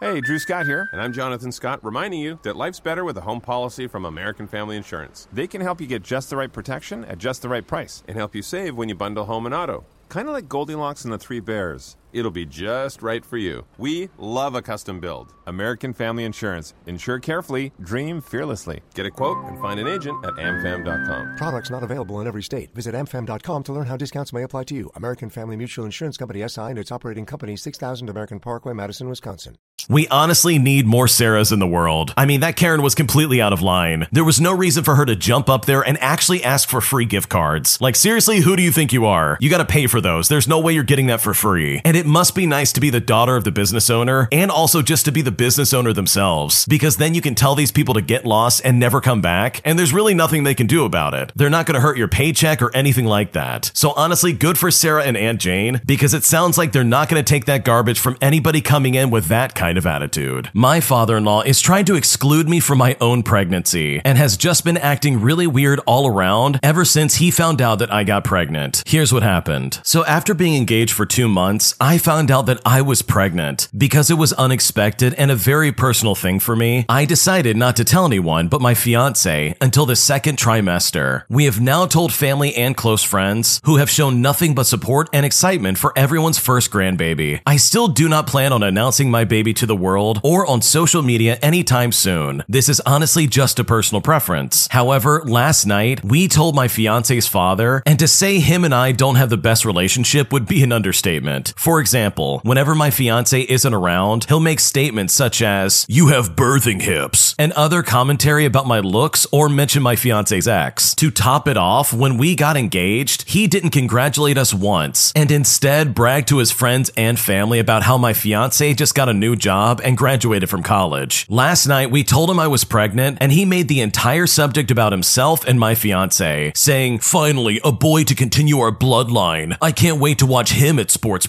Hey, 0.00 0.21
Drew 0.21 0.38
Scott 0.38 0.66
here, 0.66 0.88
and 0.92 1.00
I'm 1.00 1.12
Jonathan 1.12 1.52
Scott, 1.52 1.85
reminding 1.85 2.21
you 2.21 2.40
that 2.42 2.57
life's 2.57 2.80
better 2.80 3.04
with 3.04 3.16
a 3.19 3.21
home 3.21 3.40
policy 3.40 3.87
from 3.87 4.04
American 4.04 4.49
Family 4.49 4.76
Insurance. 4.76 5.28
They 5.33 5.47
can 5.47 5.61
help 5.61 5.80
you 5.80 5.87
get 5.87 6.02
just 6.02 6.30
the 6.30 6.37
right 6.37 6.52
protection 6.52 7.04
at 7.04 7.19
just 7.19 7.42
the 7.42 7.49
right 7.49 7.66
price 7.66 8.02
and 8.09 8.16
help 8.16 8.35
you 8.35 8.42
save 8.42 8.76
when 8.76 8.88
you 8.88 8.95
bundle 8.95 9.26
home 9.26 9.47
and 9.47 9.54
auto. 9.54 9.85
Kind 10.09 10.26
of 10.26 10.35
like 10.35 10.49
Goldilocks 10.49 11.04
and 11.04 11.12
the 11.12 11.19
Three 11.19 11.38
Bears. 11.38 11.97
It'll 12.12 12.31
be 12.31 12.47
just 12.47 13.02
right 13.02 13.25
for 13.25 13.37
you. 13.37 13.64
We 13.79 14.09
love 14.19 14.55
a 14.55 14.62
custom 14.62 15.00
build. 15.00 15.33
American 15.47 15.93
Family 15.93 16.25
Insurance. 16.25 16.75
Insure 16.87 17.19
carefully, 17.19 17.73
dream 17.83 18.21
fearlessly. 18.21 18.81
Get 18.95 19.07
a 19.07 19.11
quote 19.11 19.45
and 19.47 19.61
find 19.61 19.81
an 19.81 19.88
agent 19.88 20.25
at 20.25 20.35
amfam.com. 20.35 21.37
Products 21.37 21.71
not 21.71 21.83
available 21.83 22.21
in 22.21 22.26
every 22.26 22.43
state. 22.43 22.73
Visit 22.75 22.95
amfam.com 22.95 23.62
to 23.64 23.73
learn 23.73 23.87
how 23.87 23.97
discounts 23.97 24.33
may 24.33 24.43
apply 24.43 24.64
to 24.64 24.75
you. 24.75 24.90
American 24.95 25.29
Family 25.29 25.57
Mutual 25.57 25.85
Insurance 25.85 26.17
Company 26.17 26.47
SI 26.47 26.61
and 26.62 26.79
its 26.79 26.93
operating 26.93 27.26
company 27.26 27.57
6000 27.57 28.09
American 28.09 28.38
Parkway, 28.40 28.73
Madison, 28.75 29.09
Wisconsin. 29.09 29.57
We 29.88 30.07
honestly 30.09 30.59
need 30.59 30.87
more 30.87 31.07
Sarahs 31.07 31.52
in 31.52 31.59
the 31.59 31.67
world. 31.67 32.12
I 32.17 32.26
mean, 32.26 32.40
that 32.40 32.57
Karen 32.57 32.83
was 32.83 32.95
completely 32.95 33.40
out 33.40 33.52
of 33.52 33.62
line. 33.62 34.07
There 34.12 34.25
was 34.25 34.40
no 34.40 34.52
reason 34.52 34.85
for 34.85 34.95
her 34.95 35.07
to 35.07 35.17
jump 35.17 35.49
up 35.49 35.64
there 35.64 35.81
and 35.83 35.99
actually 36.00 36.45
ask 36.45 36.69
for 36.69 36.81
free 36.81 37.07
gift 37.07 37.29
cards. 37.29 37.81
Like, 37.81 37.97
seriously, 37.97 38.40
who 38.40 38.57
do 38.57 38.62
you 38.62 38.71
think 38.71 38.93
you 38.93 39.07
are? 39.07 39.38
You 39.40 39.50
gotta 39.50 39.64
pay 39.64 39.87
for 39.87 40.00
those. 40.00 40.29
There's 40.29 40.47
no 40.47 40.61
way 40.61 40.75
you're 40.75 40.85
getting 40.85 41.07
that 41.07 41.21
for 41.21 41.35
free. 41.35 41.81
And 41.85 41.97
it 42.00 42.07
must 42.07 42.35
be 42.35 42.47
nice 42.47 42.73
to 42.73 42.80
be 42.80 42.88
the 42.88 42.99
daughter 42.99 43.37
of 43.37 43.45
the 43.45 43.52
business 43.52 43.90
owner 43.90 44.26
and 44.33 44.50
also 44.50 44.80
just 44.80 45.04
to 45.04 45.12
be 45.12 45.21
the 45.21 45.30
business 45.30 45.75
owner 45.75 45.92
themselves, 45.92 46.64
because 46.64 46.97
then 46.97 47.14
you 47.14 47.21
can 47.21 47.35
tell 47.35 47.54
these 47.54 47.71
people 47.71 47.92
to 47.92 48.00
get 48.00 48.25
lost 48.25 48.62
and 48.64 48.80
never 48.80 49.02
come 49.02 49.21
back, 49.21 49.61
and 49.66 49.78
there's 49.78 49.92
really 49.92 50.14
nothing 50.14 50.42
they 50.42 50.54
can 50.54 50.66
do 50.66 50.87
about 50.87 51.12
it. 51.12 51.30
They're 51.37 51.50
not 51.50 51.66
gonna 51.66 51.80
hurt 51.80 51.99
your 51.99 52.09
paycheck 52.09 52.62
or 52.62 52.75
anything 52.75 53.04
like 53.04 53.33
that. 53.33 53.71
So 53.75 53.92
honestly, 53.97 54.33
good 54.33 54.57
for 54.57 54.71
Sarah 54.71 55.04
and 55.04 55.14
Aunt 55.14 55.42
Jane, 55.42 55.83
because 55.85 56.14
it 56.14 56.25
sounds 56.25 56.57
like 56.57 56.73
they're 56.73 56.85
not 56.85 57.11
gonna 57.11 57.23
take 57.23 57.45
that 57.45 57.66
garbage 57.66 58.00
from 58.00 58.16
anybody 58.23 58.62
coming 58.62 58.95
in 58.95 59.11
with 59.11 59.26
that 59.26 59.54
kind 59.54 59.76
of 59.76 59.87
attitude. 59.87 60.49
My 60.54 60.80
father 60.80 61.19
in 61.19 61.25
law 61.25 61.42
is 61.42 61.61
trying 61.61 61.85
to 61.85 61.97
exclude 61.97 62.49
me 62.49 62.61
from 62.61 62.78
my 62.78 62.97
own 63.02 63.23
pregnancy 63.23 64.00
and 64.07 64.16
has 64.16 64.38
just 64.38 64.64
been 64.64 64.78
acting 64.78 65.21
really 65.21 65.47
weird 65.47 65.80
all 65.80 66.07
around 66.07 66.61
ever 66.62 66.87
since 66.87 67.16
he 67.16 67.30
found 67.30 67.61
out 67.61 67.78
that 67.80 67.92
I 67.92 68.04
got 68.04 68.25
pregnant. 68.25 68.83
Here's 68.87 69.12
what 69.12 69.23
happened. 69.23 69.80
So, 69.85 70.02
after 70.07 70.33
being 70.33 70.57
engaged 70.57 70.95
for 70.95 71.04
two 71.04 71.28
months, 71.28 71.75
found 71.99 72.30
out 72.30 72.47
that 72.47 72.61
I 72.64 72.82
was 72.82 73.02
pregnant. 73.02 73.68
Because 73.76 74.11
it 74.11 74.18
was 74.18 74.32
unexpected 74.35 75.14
and 75.14 75.30
a 75.30 75.37
very 75.37 75.73
personal 75.73 76.14
thing 76.14 76.40
for 76.40 76.54
me, 76.56 76.85
I 76.88 77.04
decided 77.04 77.56
not 77.56 77.76
to 77.76 77.85
tell 77.85 78.06
anyone 78.06 78.49
but 78.49 78.61
my 78.61 78.75
fiance 78.75 79.54
until 79.61 79.87
the 79.87 79.97
second 79.97 80.38
trimester. 80.38 81.25
We 81.28 81.44
have 81.44 81.61
now 81.61 81.87
told 81.87 82.12
family 82.12 82.54
and 82.54 82.76
close 82.76 83.02
friends 83.02 83.61
who 83.64 83.76
have 83.76 83.90
shown 83.90 84.23
nothing 84.23 84.54
but 84.54 84.66
support 84.66 85.09
and 85.12 85.26
excitement 85.26 85.78
for 85.78 85.92
everyone's 85.97 86.38
first 86.38 86.70
grandbaby. 86.70 87.40
I 87.47 87.56
still 87.56 87.88
do 87.88 88.09
not 88.09 88.26
plan 88.26 88.52
on 88.52 88.62
announcing 88.62 89.11
my 89.11 89.25
baby 89.25 89.54
to 89.54 89.66
the 89.66 89.76
world 89.76 90.20
or 90.23 90.47
on 90.47 90.62
social 90.62 91.02
media 91.02 91.38
anytime 91.42 91.92
soon. 91.92 92.44
This 92.49 92.68
is 92.68 92.80
honestly 92.80 93.26
just 93.26 93.59
a 93.59 93.64
personal 93.64 94.00
preference. 94.00 94.68
However, 94.70 95.23
last 95.25 95.66
night, 95.66 96.04
we 96.04 96.28
told 96.28 96.54
my 96.54 96.68
fiance's 96.68 97.26
father, 97.26 97.82
and 97.87 97.99
to 97.99 98.09
say 98.09 98.38
him 98.38 98.64
and 98.64 98.75
I 98.75 98.92
don't 98.92 99.16
have 99.16 99.30
the 99.30 99.37
best 99.37 99.64
relationship 99.64 100.32
would 100.32 100.47
be 100.47 100.62
an 100.62 100.73
understatement. 100.73 101.54
For 101.56 101.80
example, 101.81 102.41
whenever 102.45 102.75
my 102.75 102.91
fiance 102.91 103.41
isn't 103.41 103.75
around, 103.75 104.25
he'll 104.27 104.41
make 104.41 104.61
statements 104.61 105.15
such 105.15 105.43
as, 105.43 105.87
You 105.89 106.09
have 106.09 106.37
birthing 106.37 106.83
hips, 106.83 107.35
and 107.39 107.53
other 107.53 107.83
commentary 107.83 108.45
about 108.45 108.67
my 108.67 108.81
looks 108.81 109.27
or 109.33 109.49
mention 109.49 109.83
my 109.83 109.97
fiance's 109.97 110.47
ex. 110.47 110.95
To 110.97 111.11
top 111.11 111.49
it 111.49 111.57
off, 111.57 111.93
when 111.93 112.19
we 112.19 112.35
got 112.35 112.57
engaged, 112.57 113.29
he 113.29 113.47
didn't 113.47 113.71
congratulate 113.71 114.39
us 114.39 114.55
once, 114.55 115.13
and 115.17 115.31
instead 115.31 115.95
bragged 115.95 116.29
to 116.29 116.39
his 116.39 116.51
friends 116.51 116.91
and 116.97 117.19
family 117.19 117.59
about 117.59 117.83
how 117.83 117.97
my 117.99 118.13
fiance 118.13 118.75
just 118.75 118.95
got 118.95 119.09
a 119.09 119.15
new 119.15 119.35
job 119.35 119.81
and 119.83 119.97
graduated 119.97 120.51
from 120.51 120.63
college. 120.63 121.27
Last 121.29 121.67
night, 121.67 121.91
we 121.91 122.05
told 122.05 122.31
him 122.31 122.39
I 122.39 122.49
was 122.49 122.65
pregnant, 122.65 123.19
and 123.21 123.33
he 123.33 123.45
made 123.45 123.69
the 123.69 123.81
entire 123.81 124.27
subject 124.27 124.71
about 124.71 124.93
himself 124.93 125.45
and 125.45 125.59
my 125.59 125.75
fiance, 125.75 126.53
saying, 126.55 126.99
Finally, 126.99 127.61
a 127.65 127.73
boy 127.73 128.05
to 128.05 128.15
continue 128.15 128.59
our 128.61 128.73
bloodline. 128.73 129.57
I 129.63 129.73
can't 129.73 130.01
wait 130.01 130.19
to 130.19 130.27
watch 130.27 130.53
him 130.53 130.79
at 130.79 130.91
sports 130.91 131.27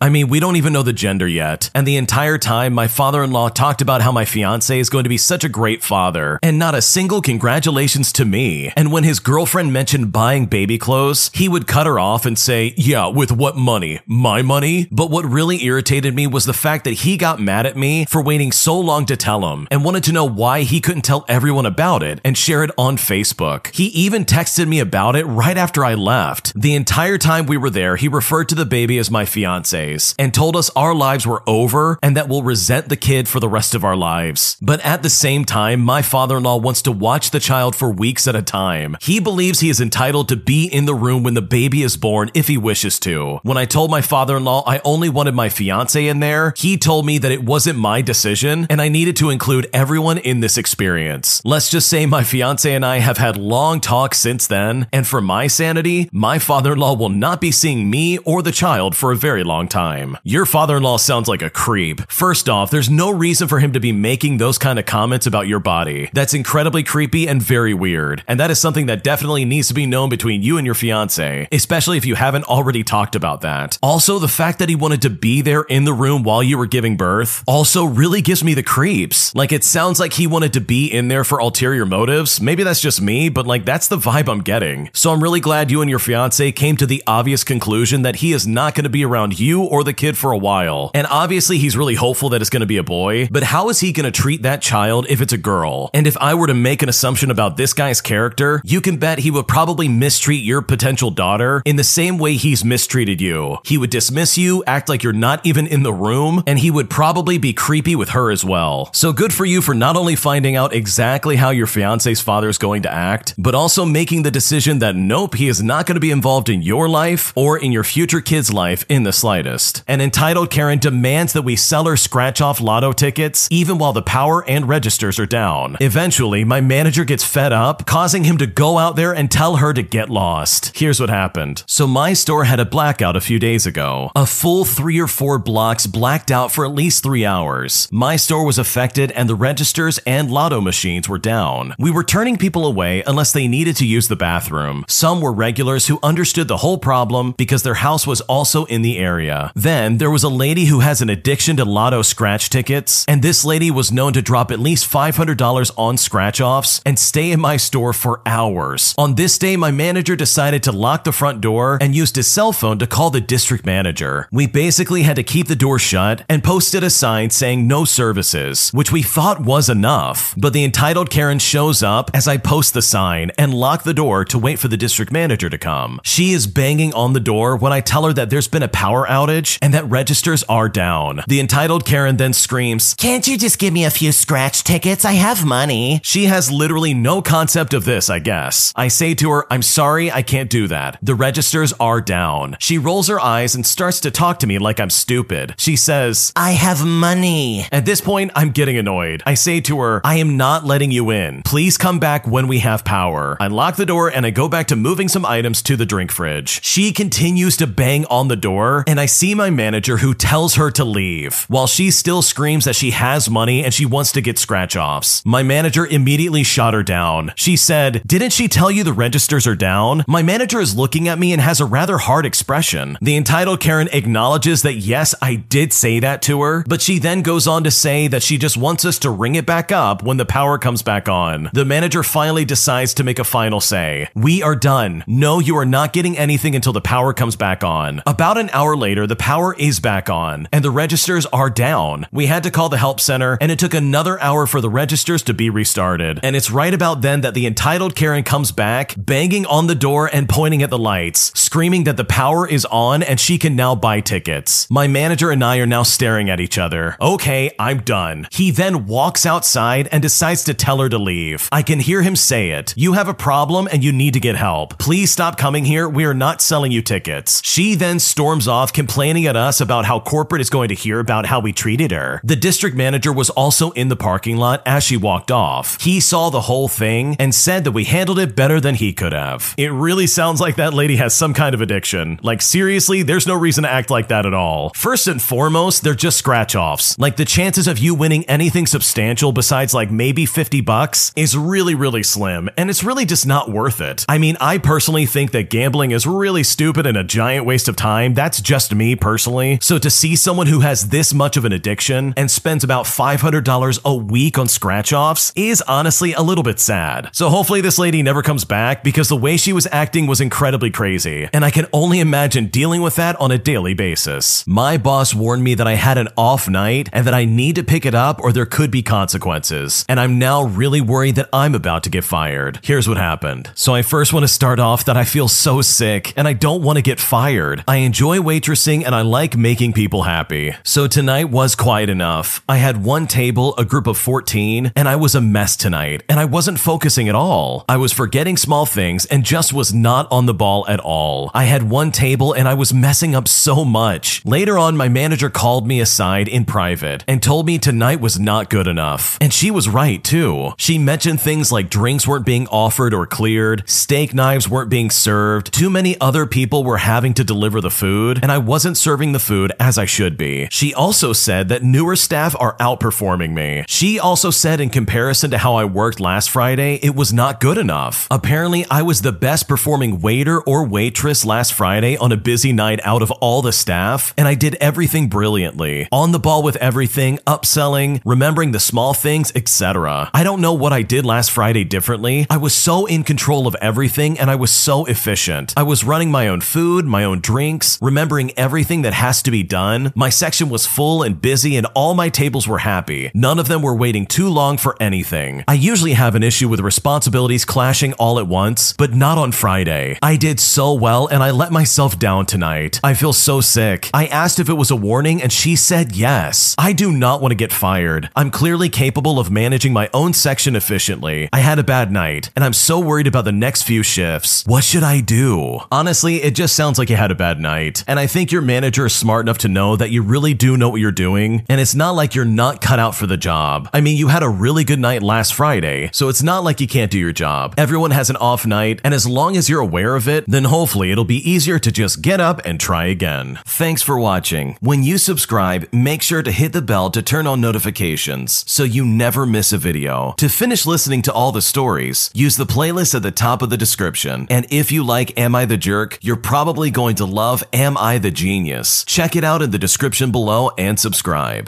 I 0.00 0.08
mean, 0.08 0.28
we 0.28 0.40
don't 0.40 0.56
even 0.56 0.72
know 0.72 0.82
the 0.82 0.92
gender 0.92 1.26
yet. 1.26 1.70
And 1.74 1.86
the 1.86 1.96
entire 1.96 2.38
time, 2.38 2.74
my 2.74 2.88
father 2.88 3.22
in 3.22 3.32
law 3.32 3.48
talked 3.48 3.80
about 3.80 4.02
how 4.02 4.12
my 4.12 4.24
fiance 4.24 4.78
is 4.78 4.90
going 4.90 5.04
to 5.04 5.08
be 5.08 5.16
such 5.18 5.44
a 5.44 5.48
great 5.48 5.82
father, 5.82 6.38
and 6.42 6.58
not 6.58 6.74
a 6.74 6.82
single 6.82 7.22
congratulations 7.22 8.12
to 8.12 8.24
me. 8.24 8.72
And 8.76 8.92
when 8.92 9.04
his 9.04 9.18
girlfriend 9.18 9.72
mentioned 9.72 10.12
buying 10.12 10.46
baby 10.46 10.78
clothes, 10.78 11.30
he 11.34 11.48
would 11.48 11.66
cut 11.66 11.86
her 11.86 11.98
off 11.98 12.26
and 12.26 12.38
say, 12.38 12.74
Yeah, 12.76 13.06
with 13.06 13.32
what 13.32 13.56
money? 13.56 14.00
My 14.06 14.42
money? 14.42 14.88
But 14.90 15.10
what 15.10 15.24
really 15.24 15.64
irritated 15.64 16.14
me 16.14 16.26
was 16.26 16.44
the 16.44 16.52
fact 16.52 16.84
that 16.84 17.00
he 17.04 17.16
got 17.16 17.40
mad 17.40 17.66
at 17.66 17.76
me 17.76 18.04
for 18.06 18.22
waiting 18.22 18.52
so 18.52 18.78
long 18.78 19.06
to 19.06 19.16
tell 19.16 19.52
him 19.52 19.66
and 19.70 19.84
wanted 19.84 20.04
to 20.04 20.12
know 20.12 20.24
why 20.24 20.62
he 20.62 20.80
couldn't 20.80 21.02
tell 21.02 21.24
everyone 21.28 21.66
about 21.66 22.02
it 22.02 22.20
and 22.24 22.36
share 22.36 22.62
it 22.62 22.70
on 22.76 22.96
Facebook. 22.96 23.74
He 23.74 23.86
even 23.86 24.24
texted 24.24 24.68
me 24.68 24.80
about 24.80 25.16
it 25.16 25.24
right 25.24 25.56
after 25.56 25.84
I 25.84 25.94
left. 25.94 26.52
The 26.54 26.74
entire 26.74 27.18
time 27.18 27.46
we 27.46 27.56
were 27.56 27.70
there, 27.70 27.96
he 27.96 28.08
referred 28.08 28.48
to 28.50 28.54
the 28.54 28.66
baby 28.66 28.98
as 28.98 29.10
my 29.10 29.24
fiance 29.24 29.45
fiancés 29.46 30.14
and 30.18 30.34
told 30.34 30.56
us 30.56 30.70
our 30.76 30.94
lives 30.94 31.26
were 31.26 31.42
over 31.46 31.98
and 32.02 32.16
that 32.16 32.28
we'll 32.28 32.42
resent 32.42 32.88
the 32.88 32.96
kid 32.96 33.28
for 33.28 33.40
the 33.40 33.48
rest 33.48 33.74
of 33.74 33.84
our 33.84 33.96
lives. 33.96 34.56
But 34.60 34.80
at 34.84 35.02
the 35.02 35.10
same 35.10 35.44
time, 35.44 35.80
my 35.80 36.02
father 36.02 36.38
in 36.38 36.44
law 36.44 36.56
wants 36.56 36.82
to 36.82 36.92
watch 36.92 37.30
the 37.30 37.40
child 37.40 37.76
for 37.76 37.90
weeks 37.90 38.26
at 38.26 38.36
a 38.36 38.42
time. 38.42 38.96
He 39.00 39.20
believes 39.20 39.60
he 39.60 39.70
is 39.70 39.80
entitled 39.80 40.28
to 40.28 40.36
be 40.36 40.66
in 40.66 40.84
the 40.84 40.94
room 40.94 41.22
when 41.22 41.34
the 41.34 41.42
baby 41.42 41.82
is 41.82 41.96
born 41.96 42.30
if 42.34 42.48
he 42.48 42.56
wishes 42.56 42.98
to. 43.00 43.40
When 43.42 43.56
I 43.56 43.64
told 43.64 43.90
my 43.90 44.00
father 44.00 44.36
in 44.36 44.44
law 44.44 44.62
I 44.66 44.80
only 44.84 45.08
wanted 45.08 45.34
my 45.34 45.48
fiance 45.48 46.06
in 46.06 46.20
there, 46.20 46.52
he 46.56 46.76
told 46.76 47.06
me 47.06 47.18
that 47.18 47.32
it 47.32 47.44
wasn't 47.44 47.78
my 47.78 48.02
decision 48.02 48.66
and 48.68 48.80
I 48.80 48.88
needed 48.88 49.16
to 49.16 49.30
include 49.30 49.68
everyone 49.72 50.18
in 50.18 50.40
this 50.40 50.58
experience. 50.58 51.42
Let's 51.44 51.70
just 51.70 51.88
say 51.88 52.06
my 52.06 52.24
fiance 52.24 52.72
and 52.72 52.84
I 52.84 52.98
have 52.98 53.18
had 53.18 53.36
long 53.36 53.80
talks 53.80 54.18
since 54.18 54.46
then, 54.46 54.86
and 54.92 55.06
for 55.06 55.20
my 55.20 55.46
sanity, 55.46 56.08
my 56.12 56.38
father 56.38 56.72
in 56.72 56.78
law 56.78 56.94
will 56.94 57.08
not 57.08 57.40
be 57.40 57.50
seeing 57.50 57.88
me 57.90 58.18
or 58.18 58.42
the 58.42 58.52
child 58.52 58.96
for 58.96 59.12
a 59.12 59.16
very 59.16 59.35
long 59.44 59.68
time. 59.68 60.18
Your 60.24 60.46
father 60.46 60.76
in 60.76 60.82
law 60.82 60.96
sounds 60.96 61.28
like 61.28 61.42
a 61.42 61.50
creep. 61.50 62.00
First 62.10 62.48
off, 62.48 62.70
there's 62.70 62.90
no 62.90 63.10
reason 63.10 63.48
for 63.48 63.58
him 63.58 63.72
to 63.72 63.80
be 63.80 63.92
making 63.92 64.38
those 64.38 64.58
kind 64.58 64.78
of 64.78 64.86
comments 64.86 65.26
about 65.26 65.46
your 65.46 65.60
body. 65.60 66.10
That's 66.12 66.34
incredibly 66.34 66.82
creepy 66.82 67.28
and 67.28 67.42
very 67.42 67.74
weird, 67.74 68.22
and 68.28 68.38
that 68.40 68.50
is 68.50 68.58
something 68.60 68.86
that 68.86 69.04
definitely 69.04 69.44
needs 69.44 69.68
to 69.68 69.74
be 69.74 69.86
known 69.86 70.08
between 70.08 70.42
you 70.42 70.58
and 70.58 70.66
your 70.66 70.74
fiance, 70.74 71.48
especially 71.50 71.96
if 71.96 72.06
you 72.06 72.14
haven't 72.14 72.44
already 72.44 72.82
talked 72.82 73.16
about 73.16 73.40
that. 73.40 73.78
Also, 73.82 74.18
the 74.18 74.28
fact 74.28 74.58
that 74.58 74.68
he 74.68 74.76
wanted 74.76 75.02
to 75.02 75.10
be 75.10 75.40
there 75.40 75.62
in 75.62 75.84
the 75.84 75.92
room 75.92 76.22
while 76.22 76.42
you 76.42 76.58
were 76.58 76.66
giving 76.66 76.96
birth 76.96 77.42
also 77.46 77.84
really 77.84 78.20
gives 78.20 78.44
me 78.44 78.54
the 78.54 78.62
creeps. 78.62 79.34
Like, 79.34 79.52
it 79.52 79.64
sounds 79.64 79.98
like 79.98 80.12
he 80.12 80.26
wanted 80.26 80.52
to 80.52 80.60
be 80.60 80.86
in 80.86 81.08
there 81.08 81.24
for 81.24 81.38
ulterior 81.38 81.86
motives. 81.86 82.40
Maybe 82.40 82.62
that's 82.62 82.80
just 82.80 83.00
me, 83.00 83.28
but 83.28 83.46
like, 83.46 83.64
that's 83.64 83.88
the 83.88 83.98
vibe 83.98 84.28
I'm 84.28 84.40
getting. 84.40 84.90
So 84.92 85.12
I'm 85.12 85.22
really 85.22 85.40
glad 85.40 85.70
you 85.70 85.80
and 85.80 85.90
your 85.90 85.98
fiance 85.98 86.52
came 86.52 86.76
to 86.76 86.86
the 86.86 87.02
obvious 87.06 87.44
conclusion 87.44 88.02
that 88.02 88.16
he 88.16 88.32
is 88.32 88.46
not 88.46 88.74
going 88.74 88.84
to 88.84 88.90
be 88.90 89.04
around 89.04 89.15
you 89.16 89.62
or 89.62 89.84
the 89.84 89.92
kid 89.92 90.16
for 90.16 90.32
a 90.32 90.38
while. 90.38 90.90
And 90.94 91.06
obviously, 91.08 91.58
he's 91.58 91.76
really 91.76 91.94
hopeful 91.94 92.28
that 92.30 92.40
it's 92.40 92.50
going 92.50 92.60
to 92.60 92.66
be 92.66 92.76
a 92.76 92.82
boy, 92.82 93.28
but 93.30 93.42
how 93.42 93.68
is 93.68 93.80
he 93.80 93.92
going 93.92 94.04
to 94.04 94.10
treat 94.10 94.42
that 94.42 94.62
child 94.62 95.06
if 95.08 95.20
it's 95.20 95.32
a 95.32 95.38
girl? 95.38 95.90
And 95.94 96.06
if 96.06 96.16
I 96.18 96.34
were 96.34 96.46
to 96.46 96.54
make 96.54 96.82
an 96.82 96.88
assumption 96.88 97.30
about 97.30 97.56
this 97.56 97.72
guy's 97.72 98.00
character, 98.00 98.60
you 98.64 98.80
can 98.80 98.98
bet 98.98 99.18
he 99.18 99.30
would 99.30 99.48
probably 99.48 99.88
mistreat 99.88 100.44
your 100.44 100.62
potential 100.62 101.10
daughter 101.10 101.62
in 101.64 101.76
the 101.76 101.84
same 101.84 102.18
way 102.18 102.34
he's 102.34 102.64
mistreated 102.64 103.20
you. 103.20 103.58
He 103.64 103.78
would 103.78 103.90
dismiss 103.90 104.36
you, 104.36 104.62
act 104.66 104.88
like 104.88 105.02
you're 105.02 105.12
not 105.12 105.44
even 105.46 105.66
in 105.66 105.82
the 105.82 105.92
room, 105.92 106.42
and 106.46 106.58
he 106.58 106.70
would 106.70 106.90
probably 106.90 107.38
be 107.38 107.52
creepy 107.52 107.96
with 107.96 108.10
her 108.10 108.30
as 108.30 108.44
well. 108.44 108.90
So 108.92 109.12
good 109.12 109.32
for 109.32 109.44
you 109.44 109.62
for 109.62 109.74
not 109.74 109.96
only 109.96 110.16
finding 110.16 110.56
out 110.56 110.74
exactly 110.74 111.36
how 111.36 111.50
your 111.50 111.66
fiance's 111.66 112.20
father 112.20 112.48
is 112.48 112.58
going 112.58 112.82
to 112.82 112.92
act, 112.92 113.34
but 113.38 113.54
also 113.54 113.84
making 113.84 114.22
the 114.22 114.30
decision 114.30 114.78
that 114.80 114.96
nope, 114.96 115.34
he 115.34 115.48
is 115.48 115.62
not 115.62 115.86
going 115.86 115.94
to 115.94 116.00
be 116.00 116.10
involved 116.10 116.48
in 116.48 116.62
your 116.62 116.88
life 116.88 117.32
or 117.36 117.58
in 117.58 117.72
your 117.72 117.84
future 117.84 118.20
kid's 118.20 118.52
life 118.52 118.84
in 118.88 119.02
the 119.06 119.12
slightest. 119.12 119.82
An 119.86 120.00
entitled 120.00 120.50
Karen 120.50 120.78
demands 120.78 121.32
that 121.32 121.42
we 121.42 121.56
sell 121.56 121.86
her 121.86 121.96
scratch 121.96 122.40
off 122.40 122.60
lotto 122.60 122.92
tickets 122.92 123.48
even 123.50 123.78
while 123.78 123.92
the 123.92 124.02
power 124.02 124.44
and 124.48 124.68
registers 124.68 125.18
are 125.18 125.26
down. 125.26 125.76
Eventually, 125.80 126.44
my 126.44 126.60
manager 126.60 127.04
gets 127.04 127.24
fed 127.24 127.52
up, 127.52 127.86
causing 127.86 128.24
him 128.24 128.36
to 128.38 128.46
go 128.46 128.78
out 128.78 128.96
there 128.96 129.14
and 129.14 129.30
tell 129.30 129.56
her 129.56 129.72
to 129.72 129.82
get 129.82 130.10
lost. 130.10 130.76
Here's 130.76 131.00
what 131.00 131.08
happened. 131.08 131.62
So 131.66 131.86
my 131.86 132.12
store 132.12 132.44
had 132.44 132.60
a 132.60 132.64
blackout 132.64 133.16
a 133.16 133.20
few 133.20 133.38
days 133.38 133.64
ago. 133.64 134.10
A 134.16 134.26
full 134.26 134.64
three 134.64 135.00
or 135.00 135.06
four 135.06 135.38
blocks 135.38 135.86
blacked 135.86 136.30
out 136.30 136.50
for 136.50 136.64
at 136.64 136.74
least 136.74 137.02
three 137.02 137.24
hours. 137.24 137.88
My 137.92 138.16
store 138.16 138.44
was 138.44 138.58
affected 138.58 139.12
and 139.12 139.28
the 139.28 139.34
registers 139.34 139.98
and 140.06 140.30
lotto 140.30 140.60
machines 140.60 141.08
were 141.08 141.18
down. 141.18 141.74
We 141.78 141.92
were 141.92 142.04
turning 142.04 142.36
people 142.36 142.66
away 142.66 143.04
unless 143.06 143.32
they 143.32 143.46
needed 143.46 143.76
to 143.76 143.86
use 143.86 144.08
the 144.08 144.16
bathroom. 144.16 144.84
Some 144.88 145.20
were 145.20 145.32
regulars 145.32 145.86
who 145.86 146.00
understood 146.02 146.48
the 146.48 146.58
whole 146.58 146.78
problem 146.78 147.34
because 147.38 147.62
their 147.62 147.74
house 147.74 148.06
was 148.06 148.20
also 148.22 148.64
in 148.64 148.82
the 148.82 148.95
area. 148.98 149.52
Then 149.54 149.98
there 149.98 150.10
was 150.10 150.24
a 150.24 150.28
lady 150.28 150.66
who 150.66 150.80
has 150.80 151.00
an 151.00 151.10
addiction 151.10 151.56
to 151.56 151.64
lotto 151.64 152.02
scratch 152.02 152.50
tickets, 152.50 153.04
and 153.08 153.22
this 153.22 153.44
lady 153.44 153.70
was 153.70 153.92
known 153.92 154.12
to 154.14 154.22
drop 154.22 154.50
at 154.50 154.60
least 154.60 154.90
$500 154.90 155.70
on 155.76 155.96
scratch 155.96 156.40
offs 156.40 156.80
and 156.86 156.98
stay 156.98 157.30
in 157.30 157.40
my 157.40 157.56
store 157.56 157.92
for 157.92 158.20
hours. 158.26 158.94
On 158.98 159.14
this 159.14 159.38
day, 159.38 159.56
my 159.56 159.70
manager 159.70 160.16
decided 160.16 160.62
to 160.62 160.72
lock 160.72 161.04
the 161.04 161.12
front 161.12 161.40
door 161.40 161.78
and 161.80 161.94
used 161.94 162.16
his 162.16 162.26
cell 162.26 162.52
phone 162.52 162.78
to 162.78 162.86
call 162.86 163.10
the 163.10 163.20
district 163.20 163.66
manager. 163.66 164.28
We 164.32 164.46
basically 164.46 165.02
had 165.02 165.16
to 165.16 165.22
keep 165.22 165.48
the 165.48 165.56
door 165.56 165.78
shut 165.78 166.24
and 166.28 166.44
posted 166.44 166.82
a 166.82 166.90
sign 166.90 167.30
saying 167.30 167.66
no 167.66 167.84
services, 167.84 168.70
which 168.70 168.92
we 168.92 169.02
thought 169.02 169.40
was 169.40 169.68
enough. 169.68 170.34
But 170.36 170.52
the 170.52 170.64
entitled 170.64 171.10
Karen 171.10 171.38
shows 171.38 171.82
up 171.82 172.10
as 172.14 172.28
I 172.28 172.36
post 172.36 172.74
the 172.74 172.82
sign 172.82 173.30
and 173.38 173.52
lock 173.52 173.82
the 173.82 173.94
door 173.94 174.24
to 174.26 174.38
wait 174.38 174.58
for 174.58 174.68
the 174.68 174.76
district 174.76 175.12
manager 175.12 175.50
to 175.50 175.58
come. 175.58 176.00
She 176.04 176.32
is 176.32 176.46
banging 176.46 176.94
on 176.94 177.12
the 177.12 177.20
door 177.20 177.56
when 177.56 177.72
I 177.72 177.80
tell 177.80 178.04
her 178.04 178.12
that 178.12 178.30
there's 178.30 178.48
been 178.48 178.62
a 178.62 178.68
power 178.68 178.85
outage 178.94 179.58
and 179.60 179.74
that 179.74 179.84
registers 179.90 180.44
are 180.44 180.68
down. 180.68 181.22
The 181.26 181.40
entitled 181.40 181.84
Karen 181.84 182.16
then 182.16 182.32
screams, 182.32 182.94
Can't 182.94 183.26
you 183.26 183.36
just 183.36 183.58
give 183.58 183.72
me 183.72 183.84
a 183.84 183.90
few 183.90 184.12
scratch 184.12 184.62
tickets? 184.62 185.04
I 185.04 185.12
have 185.12 185.44
money. 185.44 186.00
She 186.02 186.24
has 186.26 186.50
literally 186.50 186.94
no 186.94 187.22
concept 187.22 187.74
of 187.74 187.84
this, 187.84 188.08
I 188.08 188.18
guess. 188.18 188.72
I 188.76 188.88
say 188.88 189.14
to 189.14 189.30
her, 189.30 189.52
I'm 189.52 189.62
sorry, 189.62 190.10
I 190.10 190.22
can't 190.22 190.50
do 190.50 190.68
that. 190.68 190.98
The 191.02 191.14
registers 191.14 191.72
are 191.80 192.00
down. 192.00 192.56
She 192.60 192.78
rolls 192.78 193.08
her 193.08 193.20
eyes 193.20 193.54
and 193.54 193.66
starts 193.66 194.00
to 194.00 194.10
talk 194.10 194.38
to 194.40 194.46
me 194.46 194.58
like 194.58 194.78
I'm 194.78 194.90
stupid. 194.90 195.54
She 195.58 195.76
says, 195.76 196.32
I 196.36 196.52
have 196.52 196.84
money. 196.84 197.66
At 197.72 197.86
this 197.86 198.00
point, 198.00 198.30
I'm 198.34 198.50
getting 198.50 198.76
annoyed. 198.76 199.22
I 199.26 199.34
say 199.34 199.60
to 199.62 199.80
her, 199.80 200.00
I 200.04 200.16
am 200.16 200.36
not 200.36 200.64
letting 200.64 200.90
you 200.90 201.10
in. 201.10 201.42
Please 201.42 201.76
come 201.78 201.98
back 201.98 202.26
when 202.26 202.48
we 202.48 202.60
have 202.60 202.84
power. 202.84 203.36
I 203.40 203.48
lock 203.48 203.76
the 203.76 203.86
door 203.86 204.08
and 204.08 204.26
I 204.26 204.30
go 204.30 204.48
back 204.48 204.66
to 204.68 204.76
moving 204.76 205.08
some 205.08 205.24
items 205.24 205.62
to 205.62 205.76
the 205.76 205.86
drink 205.86 206.12
fridge. 206.12 206.62
She 206.62 206.92
continues 206.92 207.56
to 207.58 207.66
bang 207.66 208.04
on 208.06 208.28
the 208.28 208.36
door, 208.36 208.75
and 208.86 209.00
I 209.00 209.06
see 209.06 209.34
my 209.34 209.50
manager 209.50 209.98
who 209.98 210.14
tells 210.14 210.54
her 210.56 210.70
to 210.72 210.84
leave, 210.84 211.44
while 211.48 211.66
she 211.66 211.90
still 211.90 212.22
screams 212.22 212.64
that 212.64 212.76
she 212.76 212.90
has 212.90 213.30
money 213.30 213.64
and 213.64 213.72
she 213.72 213.86
wants 213.86 214.12
to 214.12 214.20
get 214.20 214.38
scratch 214.38 214.76
offs. 214.76 215.22
My 215.24 215.42
manager 215.42 215.86
immediately 215.86 216.42
shot 216.42 216.74
her 216.74 216.82
down. 216.82 217.32
She 217.36 217.56
said, 217.56 218.02
Didn't 218.06 218.32
she 218.32 218.48
tell 218.48 218.70
you 218.70 218.82
the 218.84 218.92
registers 218.92 219.46
are 219.46 219.56
down? 219.56 220.04
My 220.08 220.22
manager 220.22 220.60
is 220.60 220.76
looking 220.76 221.08
at 221.08 221.18
me 221.18 221.32
and 221.32 221.40
has 221.40 221.60
a 221.60 221.64
rather 221.66 221.98
hard 221.98 222.26
expression. 222.26 222.98
The 223.00 223.16
entitled 223.16 223.60
Karen 223.60 223.88
acknowledges 223.92 224.62
that 224.62 224.74
yes, 224.74 225.14
I 225.22 225.36
did 225.36 225.72
say 225.72 226.00
that 226.00 226.22
to 226.22 226.42
her, 226.42 226.64
but 226.66 226.82
she 226.82 226.98
then 226.98 227.22
goes 227.22 227.46
on 227.46 227.64
to 227.64 227.70
say 227.70 228.08
that 228.08 228.22
she 228.22 228.38
just 228.38 228.56
wants 228.56 228.84
us 228.84 228.98
to 229.00 229.10
ring 229.10 229.34
it 229.34 229.46
back 229.46 229.70
up 229.70 230.02
when 230.02 230.16
the 230.16 230.24
power 230.24 230.58
comes 230.58 230.82
back 230.82 231.08
on. 231.08 231.50
The 231.52 231.64
manager 231.64 232.02
finally 232.02 232.44
decides 232.44 232.94
to 232.94 233.04
make 233.04 233.18
a 233.18 233.24
final 233.24 233.60
say. 233.60 234.08
We 234.14 234.42
are 234.42 234.56
done. 234.56 235.04
No, 235.06 235.38
you 235.38 235.56
are 235.56 235.66
not 235.66 235.92
getting 235.92 236.18
anything 236.18 236.56
until 236.56 236.72
the 236.72 236.80
power 236.80 237.12
comes 237.12 237.36
back 237.36 237.62
on. 237.62 238.02
About 238.06 238.38
an 238.38 238.50
hour 238.52 238.65
later, 238.74 239.06
the 239.06 239.16
power 239.16 239.54
is 239.58 239.80
back 239.80 240.08
on 240.08 240.48
and 240.50 240.64
the 240.64 240.70
registers 240.70 241.26
are 241.26 241.50
down. 241.50 242.06
We 242.10 242.24
had 242.24 242.42
to 242.44 242.50
call 242.50 242.70
the 242.70 242.78
help 242.78 243.00
center 243.00 243.36
and 243.38 243.52
it 243.52 243.58
took 243.58 243.74
another 243.74 244.18
hour 244.22 244.46
for 244.46 244.62
the 244.62 244.70
registers 244.70 245.22
to 245.24 245.34
be 245.34 245.50
restarted. 245.50 246.20
And 246.22 246.34
it's 246.34 246.50
right 246.50 246.72
about 246.72 247.02
then 247.02 247.20
that 247.20 247.34
the 247.34 247.46
entitled 247.46 247.94
Karen 247.94 248.24
comes 248.24 248.50
back, 248.50 248.94
banging 248.96 249.44
on 249.44 249.66
the 249.66 249.74
door 249.74 250.08
and 250.10 250.26
pointing 250.26 250.62
at 250.62 250.70
the 250.70 250.78
lights, 250.78 251.38
screaming 251.38 251.84
that 251.84 251.98
the 251.98 252.04
power 252.04 252.48
is 252.48 252.64
on 252.70 253.02
and 253.02 253.20
she 253.20 253.36
can 253.36 253.54
now 253.54 253.74
buy 253.74 254.00
tickets. 254.00 254.66
My 254.70 254.88
manager 254.88 255.30
and 255.30 255.44
I 255.44 255.58
are 255.58 255.66
now 255.66 255.82
staring 255.82 256.30
at 256.30 256.40
each 256.40 256.56
other. 256.56 256.96
Okay, 257.00 257.54
I'm 257.58 257.82
done. 257.82 258.26
He 258.32 258.50
then 258.50 258.86
walks 258.86 259.26
outside 259.26 259.88
and 259.92 260.00
decides 260.00 260.44
to 260.44 260.54
tell 260.54 260.78
her 260.78 260.88
to 260.88 260.98
leave. 260.98 261.48
I 261.52 261.62
can 261.62 261.80
hear 261.80 262.00
him 262.00 262.16
say 262.16 262.52
it. 262.52 262.72
You 262.76 262.94
have 262.94 263.08
a 263.08 263.14
problem 263.14 263.68
and 263.70 263.84
you 263.84 263.92
need 263.92 264.14
to 264.14 264.20
get 264.20 264.36
help. 264.36 264.78
Please 264.78 265.10
stop 265.10 265.36
coming 265.36 265.66
here. 265.66 265.88
We 265.88 266.04
are 266.04 266.14
not 266.14 266.40
selling 266.40 266.72
you 266.72 266.80
tickets. 266.80 267.42
She 267.44 267.74
then 267.74 267.98
storms 267.98 268.48
off 268.48 268.55
complaining 268.64 269.26
at 269.26 269.36
us 269.36 269.60
about 269.60 269.84
how 269.84 270.00
corporate 270.00 270.40
is 270.40 270.50
going 270.50 270.68
to 270.68 270.74
hear 270.74 270.98
about 270.98 271.26
how 271.26 271.40
we 271.40 271.52
treated 271.52 271.90
her. 271.90 272.20
The 272.24 272.36
district 272.36 272.76
manager 272.76 273.12
was 273.12 273.30
also 273.30 273.70
in 273.72 273.88
the 273.88 273.96
parking 273.96 274.36
lot 274.36 274.62
as 274.64 274.82
she 274.82 274.96
walked 274.96 275.30
off. 275.30 275.80
He 275.80 276.00
saw 276.00 276.30
the 276.30 276.42
whole 276.42 276.68
thing 276.68 277.16
and 277.18 277.34
said 277.34 277.64
that 277.64 277.72
we 277.72 277.84
handled 277.84 278.18
it 278.18 278.34
better 278.34 278.60
than 278.60 278.76
he 278.76 278.92
could 278.92 279.12
have. 279.12 279.54
It 279.58 279.72
really 279.72 280.06
sounds 280.06 280.40
like 280.40 280.56
that 280.56 280.74
lady 280.74 280.96
has 280.96 281.14
some 281.14 281.34
kind 281.34 281.54
of 281.54 281.60
addiction. 281.60 282.18
Like, 282.22 282.42
seriously, 282.42 283.02
there's 283.02 283.26
no 283.26 283.34
reason 283.34 283.64
to 283.64 283.70
act 283.70 283.90
like 283.90 284.08
that 284.08 284.26
at 284.26 284.34
all. 284.34 284.72
First 284.74 285.06
and 285.06 285.20
foremost, 285.20 285.82
they're 285.82 285.94
just 285.94 286.16
scratch 286.16 286.56
offs. 286.56 286.98
Like, 286.98 287.16
the 287.16 287.24
chances 287.24 287.68
of 287.68 287.78
you 287.78 287.94
winning 287.94 288.24
anything 288.24 288.66
substantial 288.66 289.32
besides 289.32 289.74
like 289.74 289.90
maybe 289.90 290.26
50 290.26 290.60
bucks 290.62 291.12
is 291.16 291.36
really, 291.36 291.74
really 291.74 292.02
slim, 292.02 292.48
and 292.56 292.70
it's 292.70 292.84
really 292.84 293.04
just 293.04 293.26
not 293.26 293.50
worth 293.50 293.80
it. 293.80 294.04
I 294.08 294.18
mean, 294.18 294.36
I 294.40 294.58
personally 294.58 295.06
think 295.06 295.32
that 295.32 295.50
gambling 295.50 295.90
is 295.90 296.06
really 296.06 296.42
stupid 296.42 296.86
and 296.86 296.96
a 296.96 297.04
giant 297.04 297.46
waste 297.46 297.68
of 297.68 297.76
time. 297.76 298.14
That's 298.14 298.40
just 298.46 298.72
me 298.72 298.94
personally. 298.94 299.58
So 299.60 299.76
to 299.76 299.90
see 299.90 300.14
someone 300.14 300.46
who 300.46 300.60
has 300.60 300.90
this 300.90 301.12
much 301.12 301.36
of 301.36 301.44
an 301.44 301.52
addiction 301.52 302.14
and 302.16 302.30
spends 302.30 302.62
about 302.62 302.84
$500 302.84 303.80
a 303.84 303.94
week 303.96 304.38
on 304.38 304.46
scratch 304.46 304.92
offs 304.92 305.32
is 305.34 305.62
honestly 305.62 306.12
a 306.12 306.22
little 306.22 306.44
bit 306.44 306.60
sad. 306.60 307.10
So 307.12 307.28
hopefully 307.28 307.60
this 307.60 307.76
lady 307.76 308.04
never 308.04 308.22
comes 308.22 308.44
back 308.44 308.84
because 308.84 309.08
the 309.08 309.16
way 309.16 309.36
she 309.36 309.52
was 309.52 309.66
acting 309.72 310.06
was 310.06 310.20
incredibly 310.20 310.70
crazy, 310.70 311.28
and 311.32 311.44
I 311.44 311.50
can 311.50 311.66
only 311.72 311.98
imagine 311.98 312.46
dealing 312.46 312.82
with 312.82 312.94
that 312.94 313.16
on 313.16 313.32
a 313.32 313.38
daily 313.38 313.74
basis. 313.74 314.46
My 314.46 314.76
boss 314.78 315.12
warned 315.12 315.42
me 315.42 315.54
that 315.54 315.66
I 315.66 315.74
had 315.74 315.98
an 315.98 316.08
off 316.16 316.48
night 316.48 316.88
and 316.92 317.04
that 317.04 317.14
I 317.14 317.24
need 317.24 317.56
to 317.56 317.64
pick 317.64 317.84
it 317.84 317.96
up 317.96 318.20
or 318.20 318.32
there 318.32 318.46
could 318.46 318.70
be 318.70 318.82
consequences, 318.82 319.84
and 319.88 319.98
I'm 319.98 320.20
now 320.20 320.44
really 320.44 320.80
worried 320.80 321.16
that 321.16 321.30
I'm 321.32 321.56
about 321.56 321.82
to 321.82 321.90
get 321.90 322.04
fired. 322.04 322.60
Here's 322.62 322.88
what 322.88 322.96
happened. 322.96 323.50
So 323.56 323.74
I 323.74 323.82
first 323.82 324.12
want 324.12 324.22
to 324.22 324.28
start 324.28 324.60
off 324.60 324.84
that 324.84 324.96
I 324.96 325.02
feel 325.02 325.26
so 325.26 325.62
sick 325.62 326.12
and 326.16 326.28
I 326.28 326.32
don't 326.32 326.62
want 326.62 326.76
to 326.76 326.82
get 326.82 327.00
fired. 327.00 327.64
I 327.66 327.78
enjoy 327.78 328.20
waitressing 328.26 328.84
and 328.84 328.94
I 328.94 329.02
like 329.02 329.36
making 329.36 329.72
people 329.72 330.02
happy. 330.02 330.52
So 330.64 330.88
tonight 330.88 331.30
was 331.30 331.54
quiet 331.54 331.88
enough. 331.88 332.42
I 332.48 332.56
had 332.56 332.84
one 332.84 333.06
table, 333.06 333.54
a 333.56 333.64
group 333.64 333.86
of 333.86 333.96
14, 333.96 334.72
and 334.74 334.88
I 334.88 334.96
was 334.96 335.14
a 335.14 335.20
mess 335.20 335.56
tonight, 335.56 336.02
and 336.08 336.18
I 336.18 336.24
wasn't 336.24 336.58
focusing 336.58 337.08
at 337.08 337.14
all. 337.14 337.64
I 337.68 337.76
was 337.76 337.92
forgetting 337.92 338.36
small 338.36 338.66
things 338.66 339.06
and 339.06 339.24
just 339.24 339.52
was 339.52 339.72
not 339.72 340.10
on 340.10 340.26
the 340.26 340.34
ball 340.34 340.66
at 340.68 340.80
all. 340.80 341.30
I 341.34 341.44
had 341.44 341.70
one 341.70 341.92
table 341.92 342.32
and 342.32 342.48
I 342.48 342.54
was 342.54 342.74
messing 342.74 343.14
up 343.14 343.28
so 343.28 343.64
much. 343.64 344.24
Later 344.24 344.58
on, 344.58 344.76
my 344.76 344.88
manager 344.88 345.30
called 345.30 345.66
me 345.66 345.80
aside 345.80 346.26
in 346.26 346.44
private 346.44 347.04
and 347.06 347.22
told 347.22 347.46
me 347.46 347.58
tonight 347.58 348.00
was 348.00 348.18
not 348.18 348.50
good 348.50 348.66
enough. 348.66 349.18
And 349.20 349.32
she 349.32 349.52
was 349.52 349.68
right 349.68 350.02
too. 350.02 350.52
She 350.56 350.78
mentioned 350.78 351.20
things 351.20 351.52
like 351.52 351.70
drinks 351.70 352.08
weren't 352.08 352.26
being 352.26 352.48
offered 352.48 352.92
or 352.92 353.06
cleared, 353.06 353.68
steak 353.68 354.12
knives 354.12 354.48
weren't 354.48 354.70
being 354.70 354.90
served, 354.90 355.52
too 355.52 355.70
many 355.70 355.98
other 356.00 356.26
people 356.26 356.64
were 356.64 356.78
having 356.78 357.14
to 357.14 357.24
deliver 357.24 357.60
the 357.60 357.70
food, 357.70 358.15
and 358.22 358.32
I 358.32 358.38
wasn't 358.38 358.76
serving 358.76 359.12
the 359.12 359.18
food 359.18 359.52
as 359.58 359.78
I 359.78 359.84
should 359.84 360.16
be. 360.16 360.48
She 360.50 360.74
also 360.74 361.12
said 361.12 361.48
that 361.48 361.62
newer 361.62 361.96
staff 361.96 362.34
are 362.38 362.56
outperforming 362.58 363.32
me. 363.32 363.64
She 363.68 363.98
also 363.98 364.30
said, 364.30 364.60
in 364.60 364.70
comparison 364.70 365.30
to 365.30 365.38
how 365.38 365.54
I 365.54 365.64
worked 365.64 366.00
last 366.00 366.30
Friday, 366.30 366.78
it 366.82 366.94
was 366.94 367.12
not 367.12 367.40
good 367.40 367.58
enough. 367.58 368.06
Apparently, 368.10 368.64
I 368.70 368.82
was 368.82 369.02
the 369.02 369.12
best 369.12 369.48
performing 369.48 370.00
waiter 370.00 370.40
or 370.42 370.66
waitress 370.66 371.24
last 371.24 371.52
Friday 371.52 371.96
on 371.96 372.12
a 372.12 372.16
busy 372.16 372.52
night 372.52 372.80
out 372.84 373.02
of 373.02 373.10
all 373.12 373.42
the 373.42 373.52
staff, 373.52 374.14
and 374.16 374.26
I 374.26 374.34
did 374.34 374.54
everything 374.56 375.08
brilliantly. 375.08 375.88
On 375.92 376.12
the 376.12 376.18
ball 376.18 376.42
with 376.42 376.56
everything, 376.56 377.18
upselling, 377.26 378.00
remembering 378.04 378.52
the 378.52 378.60
small 378.60 378.94
things, 378.94 379.32
etc. 379.34 380.10
I 380.14 380.24
don't 380.24 380.40
know 380.40 380.54
what 380.54 380.72
I 380.72 380.82
did 380.82 381.04
last 381.04 381.30
Friday 381.30 381.64
differently. 381.64 382.26
I 382.30 382.36
was 382.36 382.54
so 382.54 382.86
in 382.86 383.04
control 383.04 383.46
of 383.46 383.56
everything 383.60 384.18
and 384.18 384.30
I 384.30 384.34
was 384.36 384.50
so 384.50 384.84
efficient. 384.86 385.54
I 385.56 385.62
was 385.62 385.84
running 385.84 386.10
my 386.10 386.28
own 386.28 386.40
food, 386.40 386.84
my 386.84 387.04
own 387.04 387.20
drinks, 387.20 387.78
remembering 387.80 388.05
everything 388.12 388.82
that 388.82 388.94
has 388.94 389.20
to 389.22 389.30
be 389.30 389.42
done. 389.42 389.92
My 389.94 390.10
section 390.10 390.48
was 390.48 390.64
full 390.64 391.02
and 391.02 391.20
busy 391.20 391.56
and 391.56 391.66
all 391.74 391.94
my 391.94 392.08
tables 392.08 392.46
were 392.46 392.58
happy. 392.58 393.10
None 393.14 393.38
of 393.38 393.48
them 393.48 393.62
were 393.62 393.74
waiting 393.74 394.06
too 394.06 394.28
long 394.28 394.58
for 394.58 394.76
anything. 394.80 395.42
I 395.48 395.54
usually 395.54 395.94
have 395.94 396.14
an 396.14 396.22
issue 396.22 396.48
with 396.48 396.60
responsibilities 396.60 397.44
clashing 397.44 397.94
all 397.94 398.18
at 398.18 398.28
once, 398.28 398.74
but 398.74 398.94
not 398.94 399.18
on 399.18 399.32
Friday. 399.32 399.98
I 400.02 400.16
did 400.16 400.38
so 400.38 400.72
well 400.72 401.08
and 401.08 401.22
I 401.22 401.32
let 401.32 401.50
myself 401.50 401.98
down 401.98 402.26
tonight. 402.26 402.80
I 402.84 402.94
feel 402.94 403.12
so 403.12 403.40
sick. 403.40 403.90
I 403.92 404.06
asked 404.06 404.38
if 404.38 404.48
it 404.48 404.54
was 404.54 404.70
a 404.70 404.76
warning 404.76 405.20
and 405.20 405.32
she 405.32 405.56
said 405.56 405.96
yes. 405.96 406.54
I 406.58 406.72
do 406.72 406.92
not 406.92 407.20
want 407.20 407.32
to 407.32 407.36
get 407.36 407.52
fired. 407.52 408.08
I'm 408.14 408.30
clearly 408.30 408.68
capable 408.68 409.18
of 409.18 409.30
managing 409.30 409.72
my 409.72 409.90
own 409.92 410.12
section 410.12 410.54
efficiently. 410.54 411.28
I 411.32 411.40
had 411.40 411.58
a 411.58 411.64
bad 411.64 411.90
night 411.90 412.30
and 412.36 412.44
I'm 412.44 412.52
so 412.52 412.78
worried 412.78 413.08
about 413.08 413.24
the 413.24 413.32
next 413.32 413.64
few 413.64 413.82
shifts. 413.82 414.44
What 414.46 414.62
should 414.62 414.84
I 414.84 415.00
do? 415.00 415.60
Honestly, 415.72 416.22
it 416.22 416.34
just 416.36 416.54
sounds 416.54 416.78
like 416.78 416.88
you 416.88 416.96
had 416.96 417.10
a 417.10 417.16
bad 417.16 417.40
night. 417.40 417.82
And 417.86 417.95
I 417.98 418.06
think 418.06 418.32
your 418.32 418.42
manager 418.42 418.86
is 418.86 418.94
smart 418.94 419.24
enough 419.24 419.38
to 419.38 419.48
know 419.48 419.76
that 419.76 419.90
you 419.90 420.02
really 420.02 420.34
do 420.34 420.56
know 420.56 420.68
what 420.68 420.80
you're 420.80 420.92
doing. 420.92 421.44
And 421.48 421.60
it's 421.60 421.74
not 421.74 421.92
like 421.92 422.14
you're 422.14 422.24
not 422.24 422.60
cut 422.60 422.78
out 422.78 422.94
for 422.94 423.06
the 423.06 423.16
job. 423.16 423.68
I 423.72 423.80
mean, 423.80 423.96
you 423.96 424.08
had 424.08 424.22
a 424.22 424.28
really 424.28 424.64
good 424.64 424.78
night 424.78 425.02
last 425.02 425.34
Friday, 425.34 425.90
so 425.92 426.08
it's 426.08 426.22
not 426.22 426.44
like 426.44 426.60
you 426.60 426.66
can't 426.66 426.90
do 426.90 426.98
your 426.98 427.12
job. 427.12 427.54
Everyone 427.56 427.90
has 427.90 428.10
an 428.10 428.16
off 428.16 428.46
night, 428.46 428.80
and 428.84 428.94
as 428.94 429.06
long 429.06 429.36
as 429.36 429.48
you're 429.48 429.60
aware 429.60 429.94
of 429.94 430.08
it, 430.08 430.24
then 430.26 430.44
hopefully 430.44 430.90
it'll 430.90 431.04
be 431.04 431.28
easier 431.28 431.58
to 431.58 431.72
just 431.72 432.02
get 432.02 432.20
up 432.20 432.40
and 432.44 432.58
try 432.60 432.86
again. 432.86 433.38
Thanks 433.44 433.82
for 433.82 433.98
watching. 433.98 434.56
When 434.60 434.82
you 434.82 434.98
subscribe, 434.98 435.68
make 435.72 436.02
sure 436.02 436.22
to 436.22 436.32
hit 436.32 436.52
the 436.52 436.62
bell 436.62 436.90
to 436.90 437.02
turn 437.02 437.26
on 437.26 437.40
notifications 437.40 438.44
so 438.50 438.62
you 438.62 438.84
never 438.84 439.26
miss 439.26 439.52
a 439.52 439.58
video. 439.58 440.14
To 440.18 440.28
finish 440.28 440.66
listening 440.66 441.02
to 441.02 441.12
all 441.12 441.32
the 441.32 441.42
stories, 441.42 442.10
use 442.14 442.36
the 442.36 442.46
playlist 442.46 442.94
at 442.94 443.02
the 443.02 443.10
top 443.10 443.42
of 443.42 443.50
the 443.50 443.56
description. 443.56 444.26
And 444.30 444.46
if 444.50 444.70
you 444.72 444.84
like 444.84 445.18
Am 445.18 445.34
I 445.34 445.44
the 445.44 445.56
Jerk, 445.56 445.98
you're 446.02 446.16
probably 446.16 446.70
going 446.70 446.96
to 446.96 447.04
love 447.04 447.44
Am 447.52 447.76
I 447.86 447.98
the 447.98 448.10
Genius. 448.10 448.84
Check 448.84 449.14
it 449.14 449.22
out 449.22 449.42
in 449.42 449.52
the 449.52 449.60
description 449.60 450.10
below 450.10 450.50
and 450.58 450.76
subscribe. 450.76 451.44